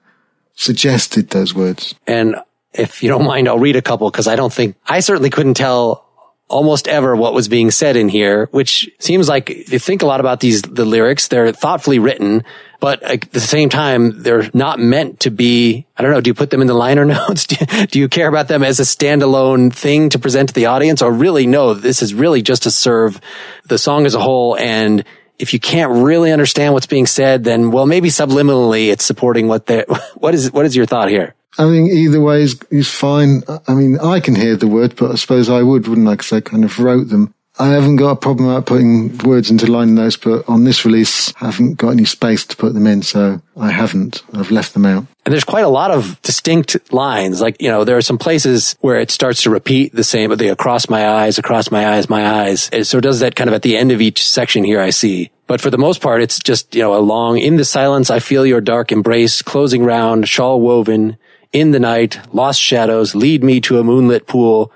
[0.56, 1.96] suggested those words.
[2.06, 2.36] And
[2.74, 5.56] if you don't mind, I'll read a couple because I don't think, I certainly couldn't
[5.56, 6.09] tell
[6.50, 10.20] almost ever what was being said in here, which seems like you think a lot
[10.20, 11.28] about these, the lyrics.
[11.28, 12.44] They're thoughtfully written,
[12.80, 16.34] but at the same time, they're not meant to be, I don't know, do you
[16.34, 17.46] put them in the liner notes?
[17.46, 20.66] Do you, do you care about them as a standalone thing to present to the
[20.66, 21.02] audience?
[21.02, 23.22] Or really, no, this is really just to serve
[23.66, 24.58] the song as a whole.
[24.58, 25.04] And
[25.38, 29.68] if you can't really understand what's being said, then, well, maybe subliminally it's supporting what
[29.68, 29.86] they
[30.16, 31.36] what is, what is your thought here?
[31.58, 33.44] I mean, either way is, is fine.
[33.68, 36.14] I mean, I can hear the word, but I suppose I would, wouldn't I?
[36.14, 37.34] Because I kind of wrote them.
[37.62, 41.34] I haven't got a problem about putting words into line notes, but on this release,
[41.42, 44.24] I haven't got any space to put them in, so I haven't.
[44.34, 45.06] I've left them out.
[45.26, 47.42] And there's quite a lot of distinct lines.
[47.42, 50.48] Like, you know, there are some places where it starts to repeat the same, the
[50.48, 52.70] across my eyes, across my eyes, my eyes.
[52.72, 55.30] And so does that kind of at the end of each section here, I see.
[55.46, 58.20] But for the most part, it's just, you know, a long, in the silence, I
[58.20, 61.18] feel your dark embrace, closing round, shawl woven,
[61.52, 64.72] in the night, lost shadows, lead me to a moonlit pool,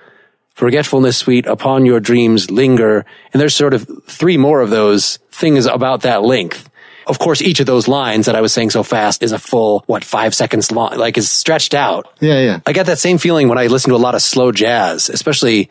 [0.55, 3.05] forgetfulness sweet, upon your dreams linger.
[3.31, 6.69] And there's sort of three more of those things about that length.
[7.05, 9.83] Of course, each of those lines that I was saying so fast is a full,
[9.87, 12.07] what, five seconds long, like is stretched out.
[12.21, 12.59] Yeah, yeah.
[12.65, 15.69] I get that same feeling when I listen to a lot of slow jazz, especially,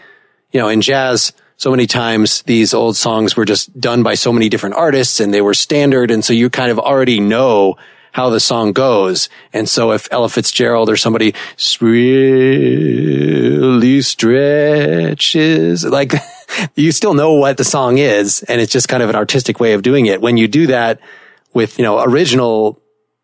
[0.51, 4.33] you know, in jazz, so many times these old songs were just done by so
[4.33, 6.11] many different artists and they were standard.
[6.11, 7.77] And so you kind of already know
[8.13, 9.29] how the song goes.
[9.53, 11.35] And so if Ella Fitzgerald or somebody
[11.81, 16.15] really stretches, like
[16.75, 18.43] you still know what the song is.
[18.45, 20.21] And it's just kind of an artistic way of doing it.
[20.21, 21.01] When you do that
[21.53, 22.81] with, you know, original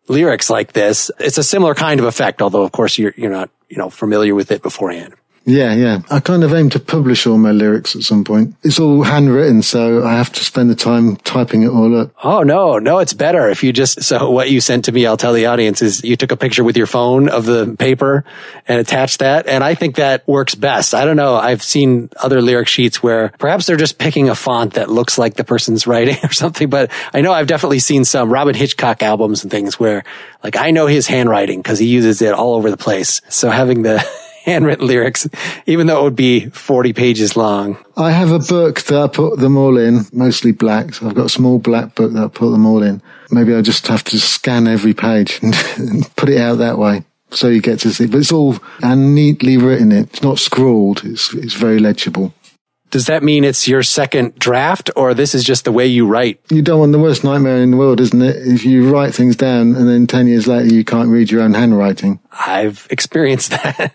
[0.07, 2.41] lyrics like this, it's a similar kind of effect.
[2.41, 5.13] Although of course you're, you're not, you know, familiar with it beforehand.
[5.49, 6.01] Yeah, yeah.
[6.11, 8.53] I kind of aim to publish all my lyrics at some point.
[8.61, 12.11] It's all handwritten, so I have to spend the time typing it all up.
[12.23, 15.17] Oh, no, no, it's better if you just, so what you sent to me, I'll
[15.17, 18.23] tell the audience is you took a picture with your phone of the paper
[18.67, 19.47] and attached that.
[19.47, 20.93] And I think that works best.
[20.93, 21.35] I don't know.
[21.35, 25.33] I've seen other lyric sheets where perhaps they're just picking a font that looks like
[25.33, 29.41] the person's writing or something, but I know I've definitely seen some Robyn Hitchcock albums
[29.41, 30.03] and things where
[30.43, 33.21] like I know his handwriting because he uses it all over the place.
[33.29, 34.05] So having the,
[34.43, 35.27] handwritten lyrics,
[35.65, 37.77] even though it would be 40 pages long.
[37.97, 40.93] I have a book that I put them all in, mostly black.
[40.93, 43.01] So I've got a small black book that I put them all in.
[43.31, 47.03] Maybe I just have to scan every page and, and put it out that way.
[47.31, 49.91] So you get to see, but it's all and neatly written.
[49.91, 51.03] It's not scrawled.
[51.05, 52.33] It's, it's very legible.
[52.91, 56.41] Does that mean it's your second draft or this is just the way you write?
[56.49, 58.35] You don't want the worst nightmare in the world, isn't it?
[58.37, 61.53] If you write things down and then 10 years later you can't read your own
[61.53, 62.19] handwriting.
[62.31, 63.93] I've experienced that.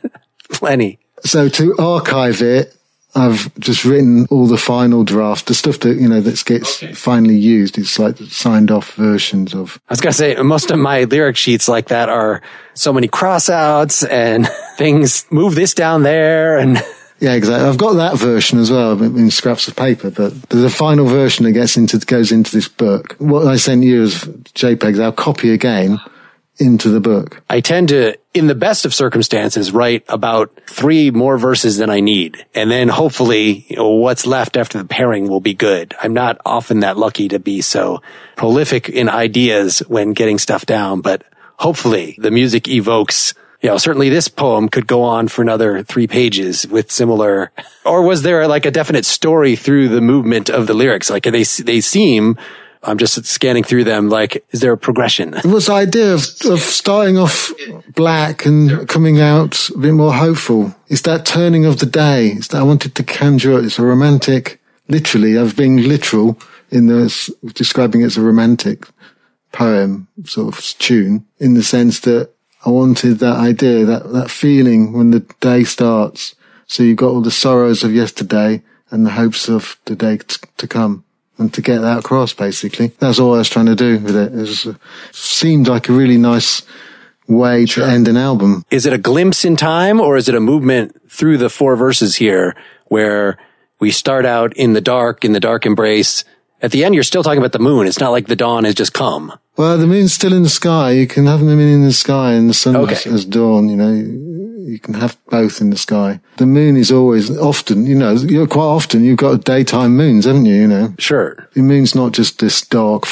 [0.55, 0.99] Plenty.
[1.25, 2.77] So to archive it,
[3.17, 6.93] I've just written all the final draft, the stuff that, you know, that gets okay.
[6.93, 7.79] finally used.
[7.79, 9.81] It's like signed off versions of.
[9.89, 12.43] I was going to say, most of my lyric sheets like that are
[12.75, 16.83] so many crossouts and things move this down there and.
[17.21, 17.67] Yeah, exactly.
[17.67, 21.53] I've got that version as well in scraps of paper, but the final version that
[21.53, 23.15] gets into, goes into this book.
[23.19, 26.01] What I sent you as JPEGs, I'll copy again
[26.59, 27.43] into the book.
[27.51, 32.01] I tend to, in the best of circumstances, write about three more verses than I
[32.01, 32.45] need.
[32.55, 35.95] And then hopefully you know, what's left after the pairing will be good.
[36.01, 38.03] I'm not often that lucky to be so
[38.37, 41.25] prolific in ideas when getting stuff down, but
[41.59, 43.35] hopefully the music evokes
[43.65, 47.51] you know, certainly this poem could go on for another three pages with similar,
[47.87, 51.09] or was there like a definite story through the movement of the lyrics?
[51.09, 52.37] Like they, they seem
[52.85, 54.09] I'm just scanning through them.
[54.09, 55.35] Like, is there a progression?
[55.35, 57.53] It was the idea of, of starting off
[57.95, 60.75] black and coming out a bit more hopeful.
[60.89, 62.29] It's that turning of the day.
[62.29, 63.59] It's that I wanted to conjure.
[63.59, 66.39] It's a romantic, literally, I've been literal
[66.71, 68.87] in this, describing it as a romantic
[69.53, 72.31] poem sort of tune in the sense that
[72.67, 76.35] I wanted that idea, that, that feeling when the day starts.
[76.67, 80.37] So you've got all the sorrows of yesterday and the hopes of the day t-
[80.57, 81.05] to come
[81.39, 82.89] and to get that across, basically.
[82.99, 84.33] That's all I was trying to do with it.
[84.33, 84.75] It was, uh,
[85.13, 86.63] seemed like a really nice
[87.27, 87.87] way sure.
[87.87, 88.65] to end an album.
[88.71, 92.17] Is it a glimpse in time or is it a movement through the four verses
[92.17, 92.55] here
[92.87, 93.39] where
[93.81, 96.25] we start out in the dark, in the dark embrace?
[96.63, 97.87] At the end, you're still talking about the moon.
[97.87, 99.33] It's not like the dawn has just come.
[99.57, 100.93] Well, the moon's still in the sky.
[100.93, 103.11] You can have the moon in the sky and the sun okay.
[103.11, 106.21] has dawn, you know you can have both in the sky.
[106.39, 110.47] The moon is always often, you know, you're quite often you've got daytime moons, haven't
[110.47, 110.55] you?
[110.55, 111.49] You know, sure.
[111.55, 113.05] The moon's not just this dark.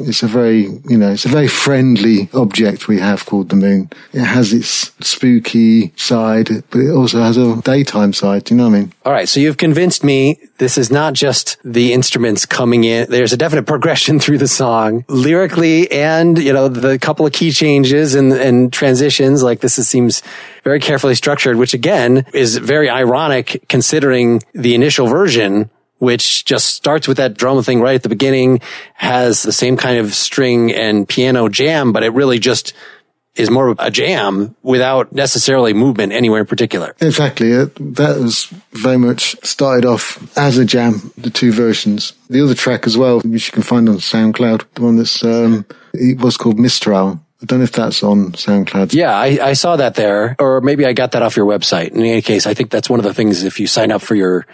[0.00, 3.90] It's a very, you know, it's a very friendly object we have called the moon.
[4.12, 8.44] It has its spooky side, but it also has a daytime side.
[8.44, 8.92] Do you know what I mean?
[9.04, 9.28] All right.
[9.28, 13.08] So you've convinced me This is not just the instruments coming in.
[13.08, 17.52] There's a definite progression through the song lyrically and, you know, the couple of key
[17.52, 19.42] changes and, and transitions.
[19.42, 20.22] Like this is, seems
[20.64, 27.08] very carefully structured, which again is very ironic considering the initial version which just starts
[27.08, 28.60] with that drum thing right at the beginning,
[28.94, 32.72] has the same kind of string and piano jam, but it really just
[33.38, 36.94] is more of a jam without necessarily movement anywhere in particular.
[37.00, 37.50] Exactly.
[37.50, 42.12] that was very much started off as a jam, the two versions.
[42.28, 45.66] The other track as well, which you can find on SoundCloud, the one that's, um,
[45.94, 47.20] it was called Mistral.
[47.40, 48.92] I don't know if that's on SoundCloud.
[48.94, 51.92] Yeah, I, I saw that there, or maybe I got that off your website.
[51.92, 54.16] In any case, I think that's one of the things if you sign up for
[54.16, 54.44] your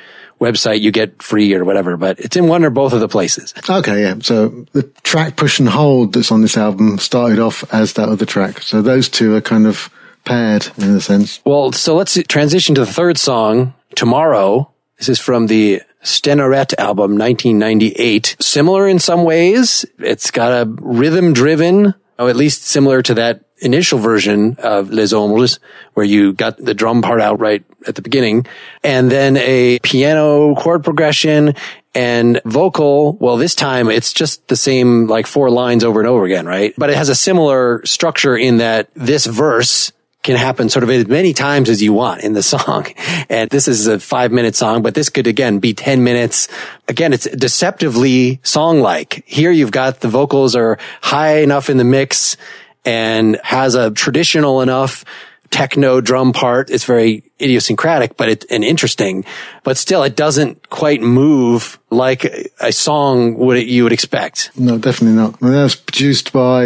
[0.44, 3.54] website, you get free or whatever, but it's in one or both of the places.
[3.68, 4.16] Okay, yeah.
[4.20, 8.26] So the track Push and Hold that's on this album started off as that other
[8.26, 8.60] track.
[8.60, 9.90] So those two are kind of
[10.24, 11.40] paired in a sense.
[11.44, 14.70] Well, so let's transition to the third song, Tomorrow.
[14.98, 18.36] This is from the Stenorette album, 1998.
[18.40, 19.84] Similar in some ways.
[19.98, 24.90] It's got a rhythm driven, or oh, at least similar to that initial version of
[24.90, 25.58] Les Ombres,
[25.94, 28.46] where you got the drum part out right at the beginning,
[28.82, 31.54] and then a piano chord progression
[31.94, 33.14] and vocal.
[33.14, 36.74] Well, this time it's just the same like four lines over and over again, right?
[36.76, 39.92] But it has a similar structure in that this verse
[40.24, 42.86] can happen sort of as many times as you want in the song.
[43.30, 46.48] And this is a five minute song, but this could again be 10 minutes.
[46.88, 49.22] Again, it's deceptively song like.
[49.26, 52.36] Here you've got the vocals are high enough in the mix
[52.84, 55.04] and has a traditional enough
[55.50, 56.70] techno drum part.
[56.70, 59.24] It's very idiosyncratic, but it, and interesting,
[59.62, 62.24] but still it doesn't quite move like
[62.60, 64.50] a song would you would expect.
[64.56, 65.38] No, definitely not.
[65.40, 66.64] that was produced by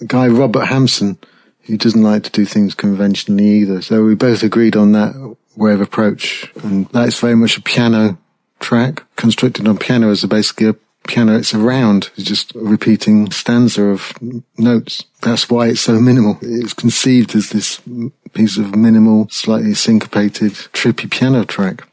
[0.00, 1.18] a guy, Robert Hampson,
[1.62, 3.80] who doesn't like to do things conventionally either.
[3.80, 6.50] So we both agreed on that way of approach.
[6.62, 8.18] And that's very much a piano
[8.58, 10.74] track constructed on piano as a basically a
[11.06, 14.12] piano it's around it's just a repeating stanza of
[14.58, 15.04] notes.
[15.22, 16.38] That's why it's so minimal.
[16.40, 17.80] It's conceived as this
[18.32, 21.86] piece of minimal slightly syncopated trippy piano track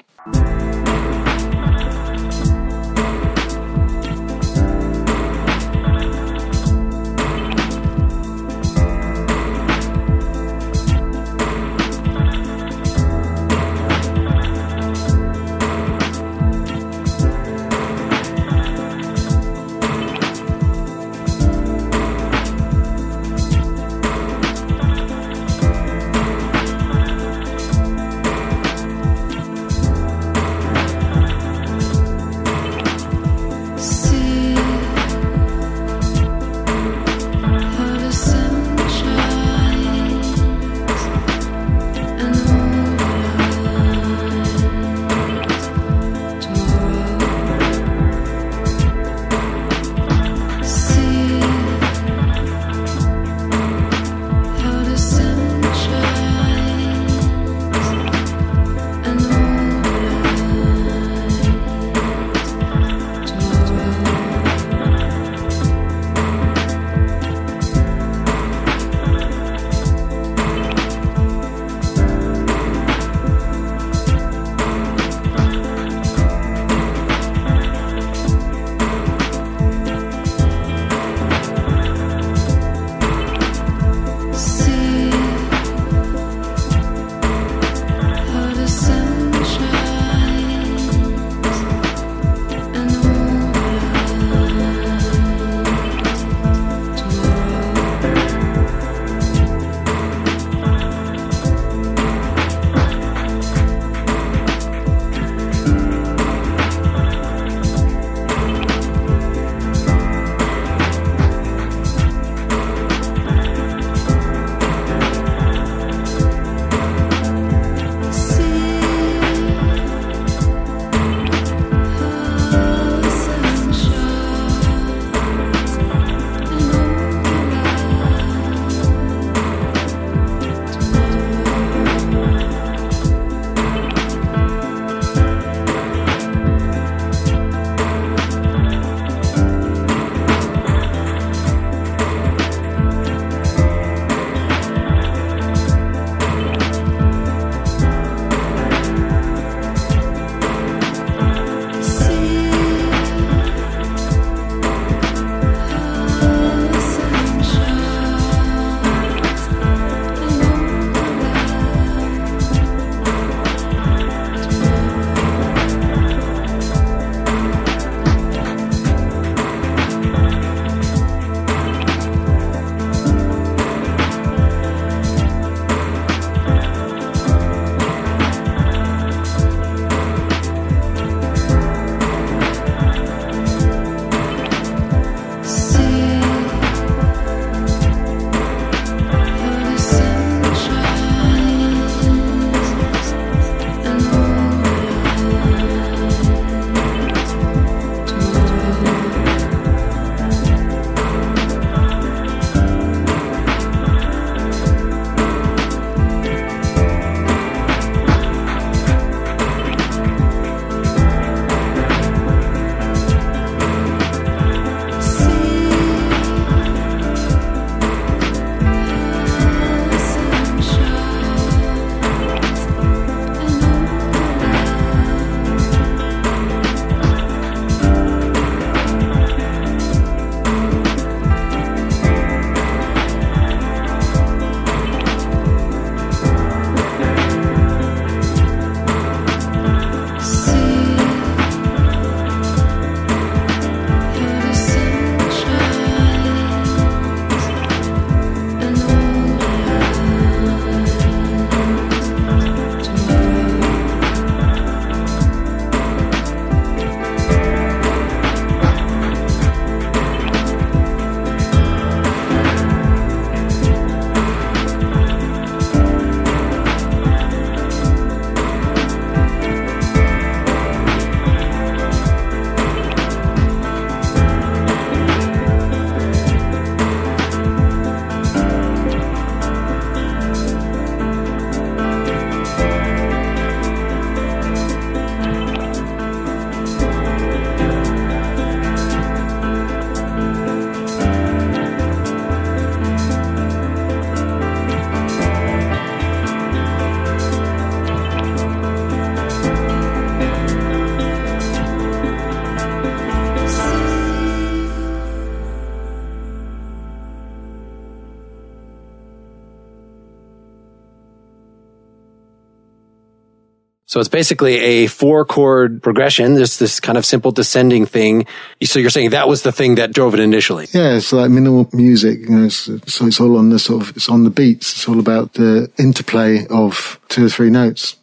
[313.97, 316.35] So it's basically a four chord progression.
[316.35, 318.27] There's this kind of simple descending thing.
[318.61, 320.67] So you're saying that was the thing that drove it initially.
[320.71, 322.19] Yeah, it's like minimal music.
[322.19, 324.73] You know, it's, so it's all on the sort of, it's on the beats.
[324.73, 327.95] It's all about the interplay of two or three notes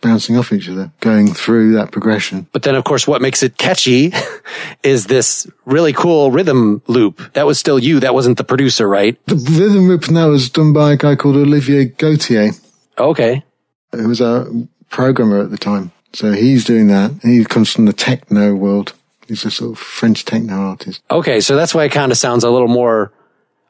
[0.00, 2.48] bouncing off each other, going through that progression.
[2.50, 4.12] But then, of course, what makes it catchy
[4.82, 7.34] is this really cool rhythm loop.
[7.34, 8.00] That was still you.
[8.00, 9.16] That wasn't the producer, right?
[9.26, 12.50] The rhythm loop now was done by a guy called Olivier Gauthier.
[12.98, 13.44] Okay.
[13.92, 14.48] Who was our
[14.90, 15.92] programmer at the time.
[16.12, 17.12] So he's doing that.
[17.22, 18.92] He comes from the techno world.
[19.26, 21.02] He's a sort of French techno artist.
[21.10, 21.40] Okay.
[21.40, 23.12] So that's why it kind of sounds a little more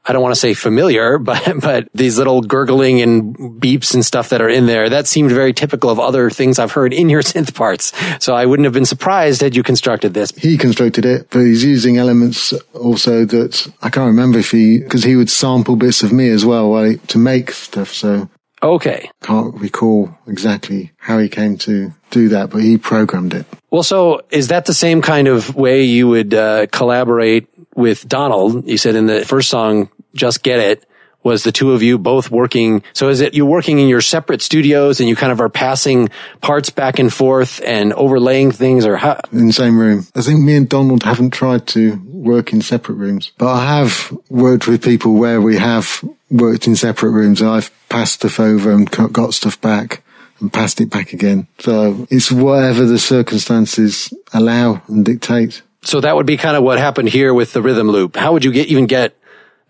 [0.04, 4.30] I don't want to say familiar, but, but these little gurgling and beeps and stuff
[4.30, 7.22] that are in there, that seemed very typical of other things I've heard in your
[7.22, 7.92] synth parts.
[8.24, 10.32] So I wouldn't have been surprised had you constructed this.
[10.32, 15.04] He constructed it, but he's using elements also that I can't remember if he, because
[15.04, 17.92] he would sample bits of me as well he, to make stuff.
[17.92, 18.28] So
[18.62, 19.10] Okay.
[19.22, 23.46] Can't recall exactly how he came to do that, but he programmed it.
[23.70, 28.68] Well, so is that the same kind of way you would uh, collaborate with Donald?
[28.68, 30.86] You said in the first song, Just Get It,
[31.22, 32.82] was the two of you both working.
[32.92, 36.08] So is it you working in your separate studios and you kind of are passing
[36.40, 39.20] parts back and forth and overlaying things or how?
[39.32, 40.06] In the same room.
[40.14, 44.16] I think me and Donald haven't tried to work in separate rooms, but I have
[44.28, 47.42] worked with people where we have worked in separate rooms.
[47.42, 50.02] I've passed stuff over and got stuff back
[50.40, 51.46] and passed it back again.
[51.58, 55.62] So it's whatever the circumstances allow and dictate.
[55.82, 58.16] So that would be kind of what happened here with the rhythm loop.
[58.16, 59.16] How would you get even get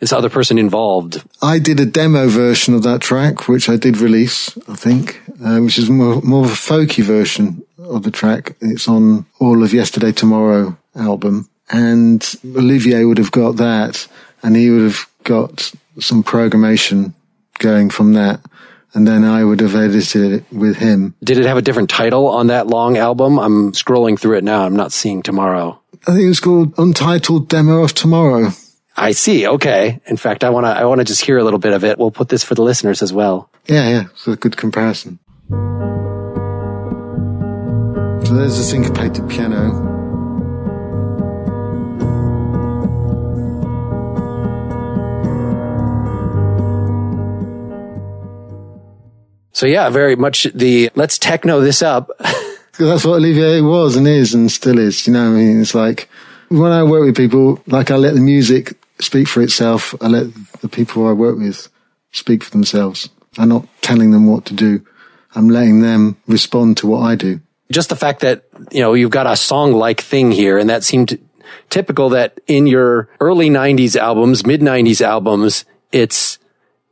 [0.01, 1.23] this other person involved?
[1.41, 5.59] I did a demo version of that track, which I did release, I think, uh,
[5.59, 8.57] which is more, more of a folky version of the track.
[8.61, 11.49] It's on all of Yesterday Tomorrow album.
[11.71, 14.09] And Olivier would have got that
[14.43, 17.13] and he would have got some programmation
[17.59, 18.41] going from that.
[18.93, 21.15] And then I would have edited it with him.
[21.23, 23.39] Did it have a different title on that long album?
[23.39, 24.65] I'm scrolling through it now.
[24.65, 25.81] I'm not seeing tomorrow.
[26.09, 28.51] I think it was called Untitled Demo of Tomorrow.
[29.01, 29.49] I see.
[29.49, 29.99] Okay.
[30.05, 31.99] In fact, I want to, I want to just hear a little bit of it.
[31.99, 33.49] We'll put this for the listeners as well.
[33.65, 34.05] Yeah, yeah.
[34.13, 35.19] It's a good comparison.
[38.27, 39.89] So there's a syncopated piano.
[49.53, 52.11] So yeah, very much the let's techno this up.
[52.79, 55.07] That's what Olivier was and is and still is.
[55.07, 56.11] You know, I mean, it's like
[56.49, 59.95] when I work with people, like I let the music speak for itself.
[60.01, 60.27] I let
[60.61, 61.69] the people I work with
[62.13, 63.09] speak for themselves.
[63.39, 64.85] I'm not telling them what to do.
[65.35, 67.41] I'm letting them respond to what I do.
[67.71, 70.83] Just the fact that, you know, you've got a song like thing here and that
[70.83, 71.19] seemed
[71.69, 76.39] typical that in your early 90s albums, mid 90s albums, it's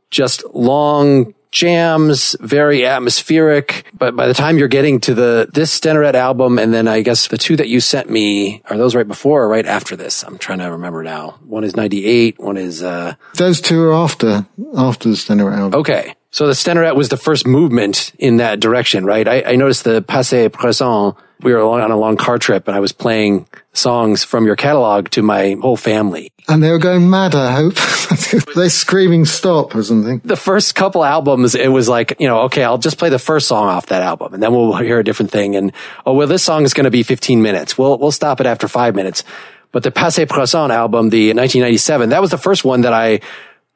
[0.09, 3.85] just long jams, very atmospheric.
[3.97, 7.27] But by the time you're getting to the this Stenorette album, and then I guess
[7.27, 10.23] the two that you sent me are those right before or right after this?
[10.23, 11.39] I'm trying to remember now.
[11.45, 12.39] One is '98.
[12.39, 14.45] One is uh those two are after
[14.77, 15.79] after the Stenorette album.
[15.79, 16.15] Okay.
[16.31, 19.27] So the Stenorette was the first movement in that direction, right?
[19.27, 21.15] I, I noticed the Passé Présent.
[21.41, 23.47] We were on a long car trip and I was playing
[23.79, 26.31] songs from your catalog to my whole family.
[26.47, 27.75] And they were going mad, I hope.
[28.55, 30.21] They're screaming stop or something.
[30.23, 33.47] The first couple albums, it was like, you know, okay, I'll just play the first
[33.47, 35.55] song off that album and then we'll hear a different thing.
[35.55, 35.71] And,
[36.05, 37.77] oh, well, this song is going to be 15 minutes.
[37.77, 39.23] We'll, we'll stop it after five minutes.
[39.71, 43.21] But the Passé Présent album, the 1997, that was the first one that I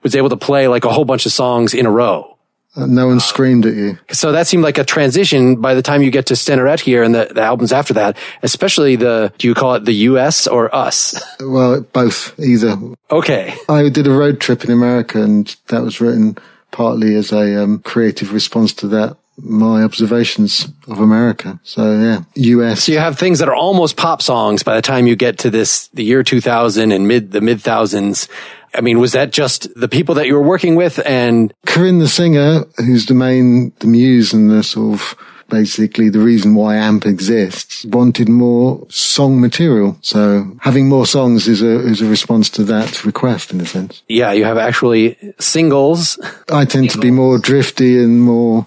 [0.01, 2.37] was able to play like a whole bunch of songs in a row.
[2.75, 3.99] No one screamed at you.
[4.11, 7.13] So that seemed like a transition by the time you get to Stenorette here and
[7.13, 11.21] the, the, albums after that, especially the, do you call it the US or us?
[11.39, 12.77] Well, both, either.
[13.11, 13.53] Okay.
[13.69, 16.37] I did a road trip in America and that was written
[16.71, 21.59] partly as a um, creative response to that my observations of America.
[21.63, 22.83] So yeah, US.
[22.83, 25.49] So you have things that are almost pop songs by the time you get to
[25.49, 28.27] this, the year 2000 and mid, the mid thousands.
[28.75, 32.07] I mean, was that just the people that you were working with and Karine, the
[32.07, 35.15] singer, who's the main, the muse and the sort of
[35.49, 39.97] basically the reason why AMP exists, wanted more song material.
[40.01, 44.01] So having more songs is a, is a response to that request in a sense.
[44.07, 46.19] Yeah, you have actually singles.
[46.51, 48.65] I tend to be more drifty and more,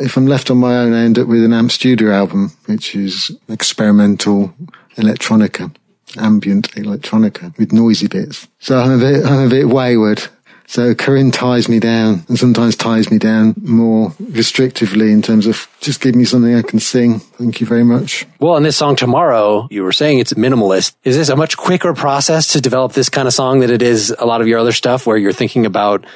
[0.00, 2.96] if I'm left on my own, I end up with an AMP studio album, which
[2.96, 4.52] is experimental
[4.96, 5.72] electronica
[6.18, 8.48] ambient electronica with noisy bits.
[8.58, 10.22] So I'm a bit, I'm a bit wayward.
[10.66, 15.68] So Karine ties me down and sometimes ties me down more restrictively in terms of
[15.80, 17.20] just give me something I can sing.
[17.20, 18.26] Thank you very much.
[18.40, 20.94] Well, in this song tomorrow, you were saying it's minimalist.
[21.04, 24.14] Is this a much quicker process to develop this kind of song than it is
[24.18, 26.06] a lot of your other stuff where you're thinking about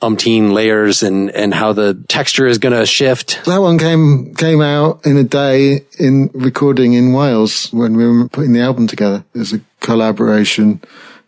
[0.00, 3.44] umpteen layers and, and how the texture is going to shift.
[3.46, 8.28] That one came, came out in a day in recording in Wales when we were
[8.28, 9.24] putting the album together.
[9.32, 10.80] There's a collaboration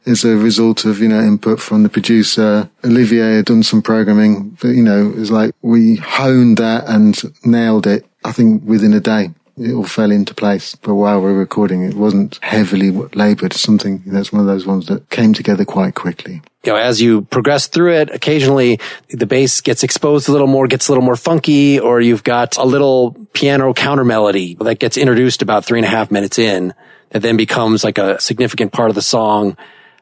[0.07, 2.71] as a result of, you know, input from the producer.
[2.85, 7.87] Olivier had done some programming, but, you know, it's like we honed that and nailed
[7.87, 9.31] it, I think within a day.
[9.61, 10.75] It all fell into place.
[10.75, 13.53] But while we are recording, it wasn't heavily labored.
[13.53, 16.41] Something that's one of those ones that came together quite quickly.
[16.65, 18.81] You know, as you progress through it, occasionally
[19.11, 22.57] the bass gets exposed a little more, gets a little more funky, or you've got
[22.57, 26.73] a little piano counter melody that gets introduced about three and a half minutes in
[27.11, 29.59] that then becomes like a significant part of the song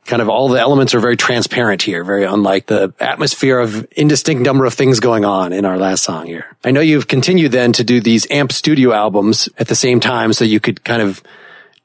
[0.09, 4.43] kind of all the elements are very transparent here, very unlike the atmosphere of indistinct
[4.43, 6.57] number of things going on in our last song here.
[6.65, 10.33] I know you've continued then to do these amp studio albums at the same time
[10.33, 11.23] so you could kind of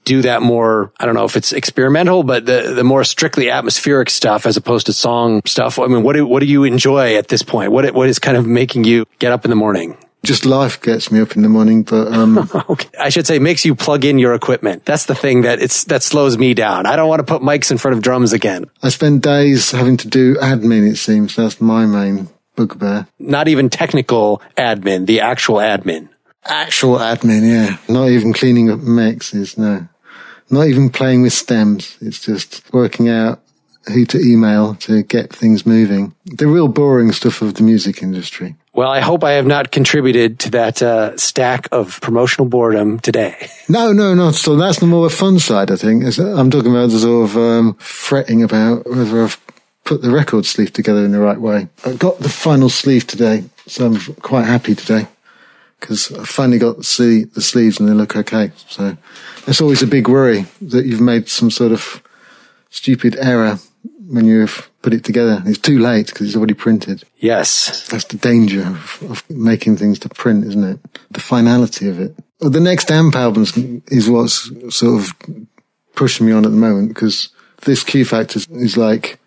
[0.06, 4.10] do that more, I don't know if it's experimental, but the, the more strictly atmospheric
[4.10, 5.78] stuff as opposed to song stuff.
[5.80, 7.72] I mean, what do, what do you enjoy at this point?
[7.72, 9.98] What, what is kind of making you get up in the morning?
[10.24, 12.38] Just life gets me up in the morning, but um,
[12.70, 12.90] okay.
[13.00, 14.86] I should say makes you plug in your equipment.
[14.86, 16.86] That's the thing that it's that slows me down.
[16.86, 18.66] I don't want to put mics in front of drums again.
[18.82, 20.90] I spend days having to do admin.
[20.90, 23.08] It seems that's my main bugbear.
[23.20, 26.10] Not even technical admin, the actual admin.
[26.46, 27.78] Actual admin, yeah.
[27.94, 29.88] Not even cleaning up mixes, no.
[30.50, 31.98] Not even playing with stems.
[32.02, 33.42] It's just working out
[33.88, 36.14] who to email to get things moving.
[36.26, 38.56] The real boring stuff of the music industry.
[38.76, 43.50] Well, I hope I have not contributed to that uh, stack of promotional boredom today.
[43.70, 44.58] No, no, not so.
[44.58, 46.04] That's the more fun side, I think.
[46.20, 49.40] I'm talking about the sort of um, fretting about whether I've
[49.86, 51.70] put the record sleeve together in the right way.
[51.86, 55.08] I got the final sleeve today, so I'm quite happy today
[55.80, 58.52] because I finally got to see the sleeves and they look okay.
[58.68, 58.98] So
[59.48, 62.04] it's always a big worry that you've made some sort of
[62.70, 63.60] stupid error
[64.08, 65.42] when you've put it together.
[65.46, 67.04] It's too late because it's already printed.
[67.18, 67.88] Yes.
[67.88, 70.80] That's the danger of, of, making things to print, isn't it?
[71.12, 72.16] The finality of it.
[72.40, 73.44] Well, the next AMP album
[73.88, 75.14] is what's sort of
[75.96, 77.30] pushing me on at the moment because
[77.62, 79.20] this Q Factor is like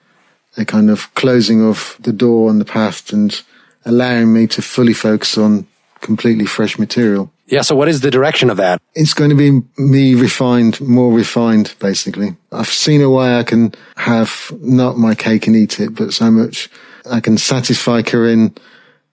[0.57, 3.43] a kind of closing of the door on the past and
[3.85, 5.67] allowing me to fully focus on
[6.01, 7.31] completely fresh material.
[7.47, 7.63] Yeah.
[7.63, 8.81] So what is the direction of that?
[8.95, 12.37] It's going to be me refined, more refined, basically.
[12.53, 16.31] I've seen a way I can have not my cake and eat it, but so
[16.31, 16.69] much
[17.11, 18.57] I can satisfy Karine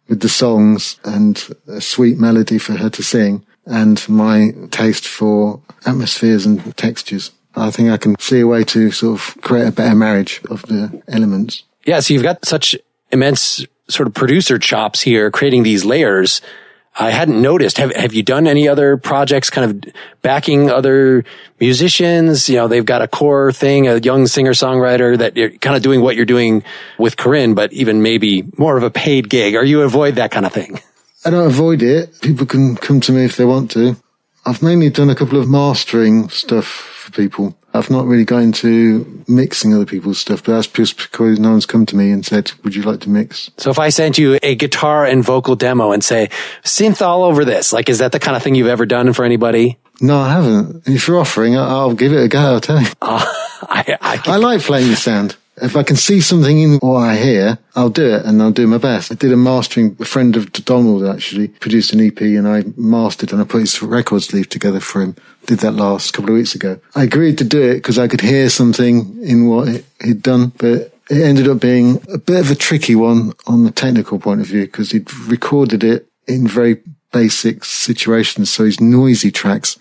[0.08, 5.62] with the songs and a sweet melody for her to sing and my taste for
[5.86, 7.32] atmospheres and textures.
[7.56, 10.64] I think I can see a way to sort of create a better marriage of
[10.64, 11.64] the elements.
[11.86, 12.00] Yeah.
[12.00, 12.76] So you've got such
[13.12, 16.42] immense sort of producer chops here, creating these layers
[16.96, 17.78] I hadn't noticed.
[17.78, 21.24] Have Have you done any other projects, kind of backing other
[21.60, 22.48] musicians?
[22.48, 25.82] You know, they've got a core thing, a young singer songwriter that you're kind of
[25.82, 26.64] doing what you're doing
[27.00, 29.56] with Karine, but even maybe more of a paid gig.
[29.56, 30.80] Or you avoid that kind of thing?
[31.26, 32.22] I don't avoid it.
[32.22, 33.96] People can come to me if they want to.
[34.46, 37.58] I've mainly done a couple of mastering stuff for people.
[37.74, 41.66] I've not really got into mixing other people's stuff, but that's just because no one's
[41.66, 43.50] come to me and said, would you like to mix?
[43.58, 46.30] So if I sent you a guitar and vocal demo and say,
[46.64, 49.26] synth all over this, like, is that the kind of thing you've ever done for
[49.26, 49.78] anybody?
[50.02, 50.88] No, I haven't.
[50.88, 52.88] If you're offering, I'll give it a go, I'll tell you.
[53.02, 53.26] Uh,
[53.64, 55.36] I, I, I like playing the sound.
[55.64, 58.68] If I can see something in what I hear, I'll do it and I'll do
[58.68, 59.14] my best.
[59.14, 63.32] I did a mastering, a friend of Donald actually produced an EP and I mastered
[63.32, 65.16] and I put his record sleeve together for him.
[65.46, 66.82] Did that last couple of weeks ago.
[66.96, 70.94] I agreed to do it because I could hear something in what he'd done, but
[71.10, 74.48] it ended up being a bit of a tricky one on the technical point of
[74.48, 76.82] view because he'd recorded it in very
[77.14, 78.52] basic situations.
[78.52, 79.80] So his noisy tracks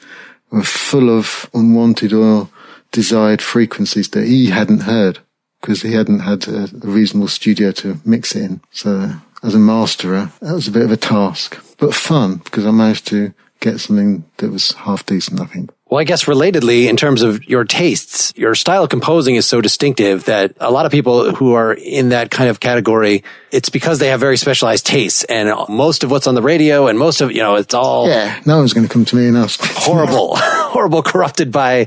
[0.53, 2.49] were full of unwanted or
[2.93, 5.19] desired frequencies that he hadn't heard
[5.63, 8.61] because he hadn't had a, reasonable studio to mix it in.
[8.73, 12.73] So as a masterer, that was a bit of a task, but fun because I
[12.73, 15.71] managed to get something that was half decent, I think.
[15.93, 19.61] Well, I guess relatedly, in terms of your tastes, your style of composing is so
[19.61, 23.99] distinctive that a lot of people who are in that kind of category, it's because
[23.99, 25.25] they have very specialized tastes.
[25.25, 28.09] And most of what's on the radio and most of, you know, it's all.
[28.09, 29.61] Yeah, no one's going to come to me and ask.
[29.63, 31.85] Horrible, horrible, corrupted by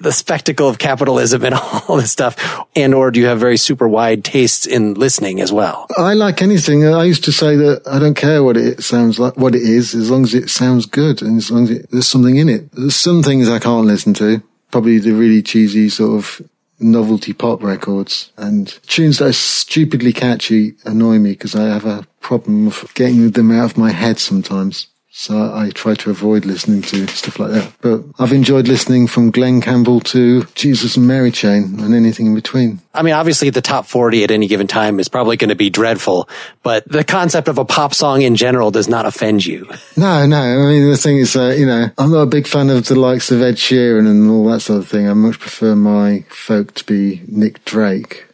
[0.00, 1.54] the spectacle of capitalism and
[1.88, 2.64] all this stuff.
[2.76, 5.88] And or do you have very super wide tastes in listening as well?
[5.96, 6.86] I like anything.
[6.86, 9.96] I used to say that I don't care what it sounds like, what it is,
[9.96, 12.70] as long as it sounds good and as long as it, there's something in it.
[12.70, 14.42] There's some things things I can't listen to.
[14.70, 20.74] Probably the really cheesy sort of novelty pop records and tunes that are stupidly catchy
[20.84, 24.86] annoy me because I have a problem of getting them out of my head sometimes.
[25.20, 27.72] So I, try to avoid listening to stuff like that.
[27.80, 32.36] But I've enjoyed listening from Glen Campbell to Jesus and Mary Chain and anything in
[32.36, 32.80] between.
[32.94, 35.70] I mean, obviously the top 40 at any given time is probably going to be
[35.70, 36.28] dreadful,
[36.62, 39.68] but the concept of a pop song in general does not offend you.
[39.96, 40.40] No, no.
[40.40, 42.94] I mean, the thing is, uh, you know, I'm not a big fan of the
[42.94, 45.08] likes of Ed Sheeran and all that sort of thing.
[45.08, 48.26] I much prefer my folk to be Nick Drake.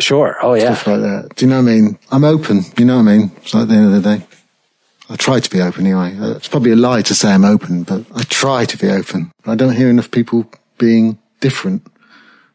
[0.00, 0.36] Sure.
[0.42, 0.74] Oh, yeah.
[0.74, 1.36] Stuff like that.
[1.36, 1.98] Do you know what I mean?
[2.10, 2.62] I'm open.
[2.76, 3.30] You know what I mean?
[3.36, 4.26] It's like the end of the day.
[5.10, 6.16] I try to be open anyway.
[6.18, 9.32] Uh, It's probably a lie to say I'm open, but I try to be open.
[9.44, 11.86] I don't hear enough people being different.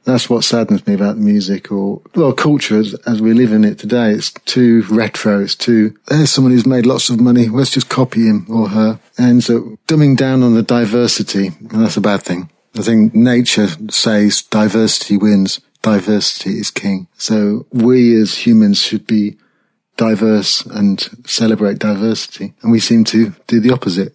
[0.05, 3.79] That's what saddens me about music or, well, culture as, as we live in it
[3.79, 4.11] today.
[4.11, 5.41] It's too retro.
[5.41, 7.47] It's too, there's someone who's made lots of money.
[7.49, 8.99] Let's just copy him or her.
[9.17, 12.51] And so dumbing down on the diversity, and that's a bad thing.
[12.77, 15.59] I think nature says diversity wins.
[15.81, 17.07] Diversity is king.
[17.17, 19.37] So we as humans should be
[19.97, 22.53] diverse and celebrate diversity.
[22.61, 24.13] And we seem to do the opposite.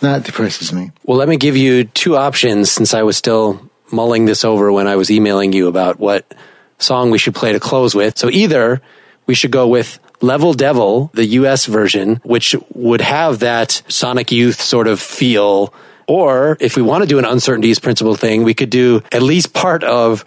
[0.00, 0.90] That depresses me.
[1.04, 4.86] Well, let me give you two options since I was still mulling this over when
[4.86, 6.32] I was emailing you about what
[6.78, 8.18] song we should play to close with.
[8.18, 8.80] So either
[9.26, 14.60] we should go with Level Devil, the US version, which would have that Sonic Youth
[14.60, 15.74] sort of feel.
[16.06, 19.52] Or if we want to do an uncertainties principle thing, we could do at least
[19.52, 20.24] part of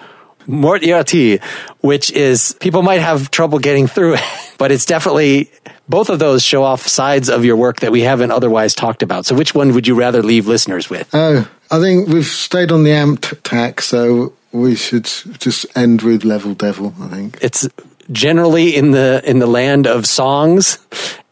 [0.48, 1.42] Mortiati,
[1.82, 4.22] which is people might have trouble getting through it,
[4.58, 5.52] but it's definitely
[5.88, 9.26] both of those show off sides of your work that we haven't otherwise talked about.
[9.26, 11.10] So which one would you rather leave listeners with?
[11.14, 15.06] Oh, I think we've stayed on the amp tack, so we should
[15.40, 17.38] just end with Level Devil, I think.
[17.42, 17.68] It's
[18.12, 20.78] generally in the in the land of songs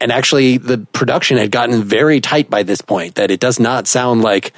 [0.01, 3.87] and actually the production had gotten very tight by this point that it does not
[3.87, 4.53] sound like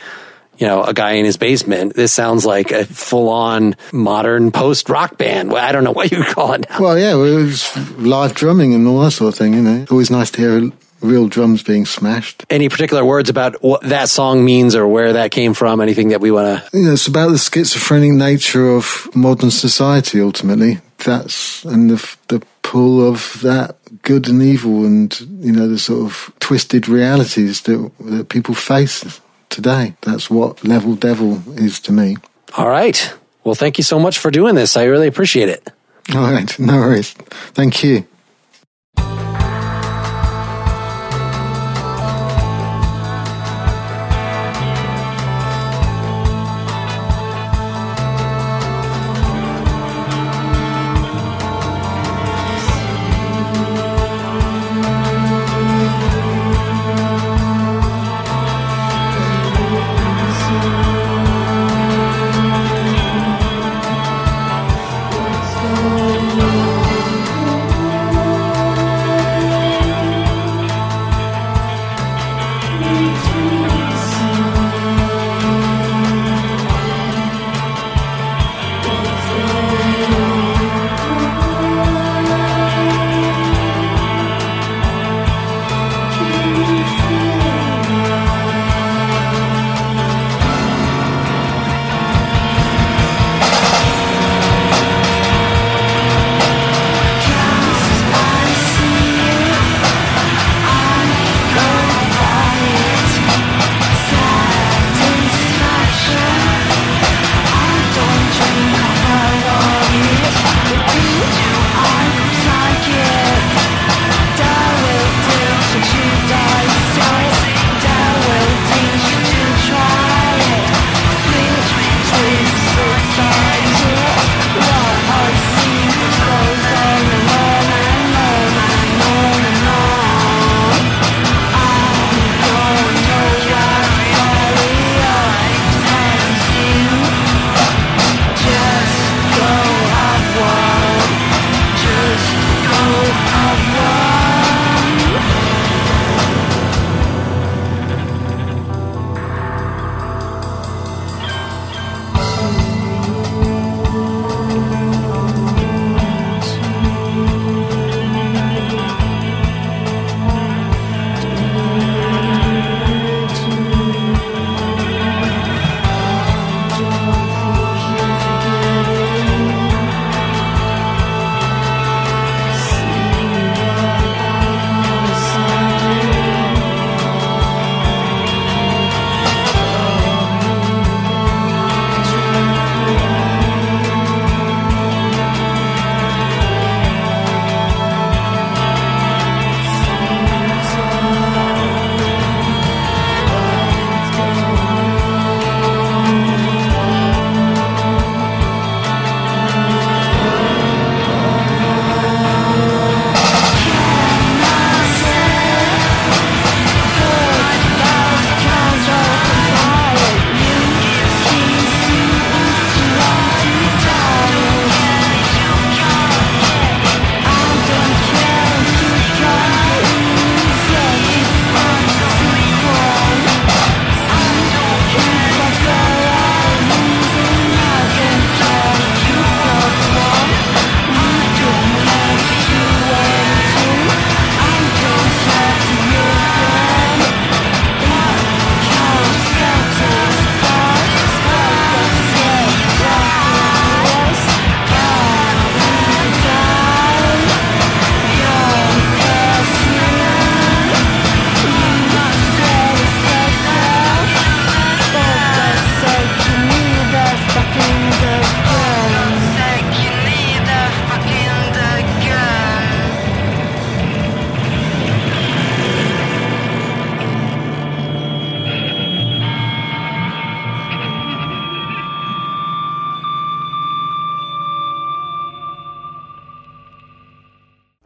[0.58, 1.96] you know, a guy in his basement.
[1.96, 5.52] This sounds like a full on modern post rock band.
[5.52, 6.80] Well, I don't know what you call it now.
[6.80, 9.82] Well, yeah, it was live drumming and all that sort of thing, you know.
[9.84, 12.46] It's always nice to hear real drums being smashed.
[12.50, 15.82] Any particular words about what that song means or where that came from?
[15.82, 16.78] Anything that we want to.
[16.78, 20.80] You know, it's about the schizophrenic nature of modern society, ultimately.
[21.04, 26.06] That's, and the, the pull of that good and evil and, you know, the sort
[26.06, 29.22] of twisted realities that, that people face
[29.56, 29.96] today.
[30.02, 32.18] That's what Level Devil is to me.
[32.58, 33.14] All right.
[33.44, 34.76] Well, thank you so much for doing this.
[34.78, 35.68] I really appreciate it.
[36.14, 36.60] All right.
[36.60, 37.14] No worries.
[37.54, 38.06] Thank you.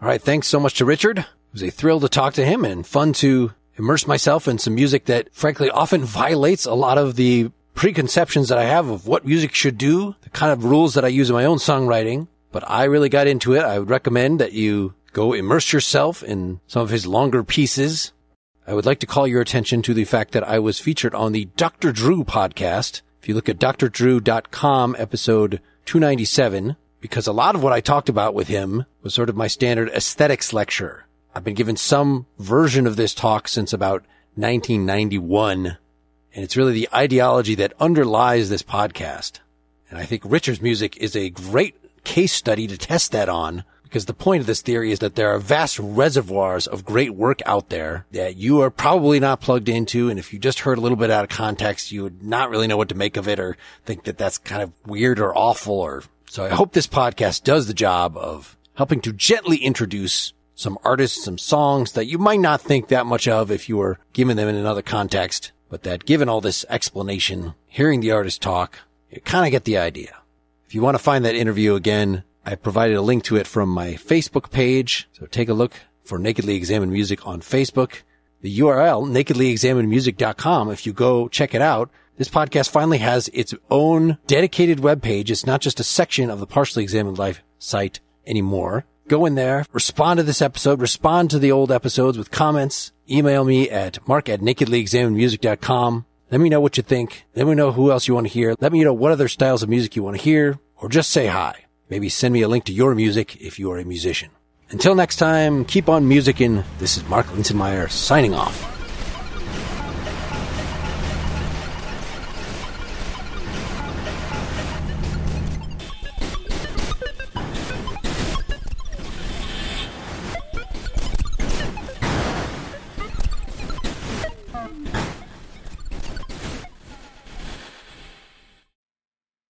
[0.01, 0.21] All right.
[0.21, 1.19] Thanks so much to Richard.
[1.19, 4.75] It was a thrill to talk to him and fun to immerse myself in some
[4.75, 9.25] music that frankly often violates a lot of the preconceptions that I have of what
[9.25, 12.27] music should do, the kind of rules that I use in my own songwriting.
[12.51, 13.63] But I really got into it.
[13.63, 18.11] I would recommend that you go immerse yourself in some of his longer pieces.
[18.67, 21.31] I would like to call your attention to the fact that I was featured on
[21.31, 21.91] the Dr.
[21.91, 23.01] Drew podcast.
[23.21, 28.33] If you look at drdrew.com episode 297, because a lot of what I talked about
[28.33, 31.05] with him was sort of my standard aesthetics lecture.
[31.33, 34.01] I've been given some version of this talk since about
[34.35, 35.77] 1991
[36.33, 39.39] and it's really the ideology that underlies this podcast.
[39.89, 44.05] And I think Richard's music is a great case study to test that on because
[44.05, 47.69] the point of this theory is that there are vast reservoirs of great work out
[47.69, 50.09] there that you are probably not plugged into.
[50.09, 52.67] And if you just heard a little bit out of context, you would not really
[52.67, 55.79] know what to make of it or think that that's kind of weird or awful
[55.79, 60.77] or so I hope this podcast does the job of helping to gently introduce some
[60.83, 64.37] artists, some songs that you might not think that much of if you were given
[64.37, 68.79] them in another context but that given all this explanation, hearing the artist talk,
[69.11, 70.17] you kind of get the idea.
[70.65, 73.69] If you want to find that interview again, I provided a link to it from
[73.69, 75.07] my Facebook page.
[75.13, 75.73] So take a look
[76.03, 78.01] for Nakedly Examined Music on Facebook.
[78.41, 80.71] The URL, nakedlyexaminedmusic.com.
[80.71, 81.89] If you go check it out,
[82.19, 85.31] this podcast finally has its own dedicated web page.
[85.31, 88.85] It's not just a section of the Partially Examined Life site anymore.
[89.07, 93.45] Go in there, respond to this episode, respond to the old episodes with comments, email
[93.45, 96.05] me at mark at nakedlyexaminedmusic.com.
[96.29, 97.25] Let me know what you think.
[97.35, 98.53] Let me know who else you want to hear.
[98.59, 101.27] Let me know what other styles of music you want to hear, or just say
[101.27, 101.65] hi.
[101.89, 104.29] Maybe send me a link to your music if you are a musician.
[104.69, 106.65] Until next time, keep on musicking.
[106.79, 108.78] This is Mark Linsenmayer signing off.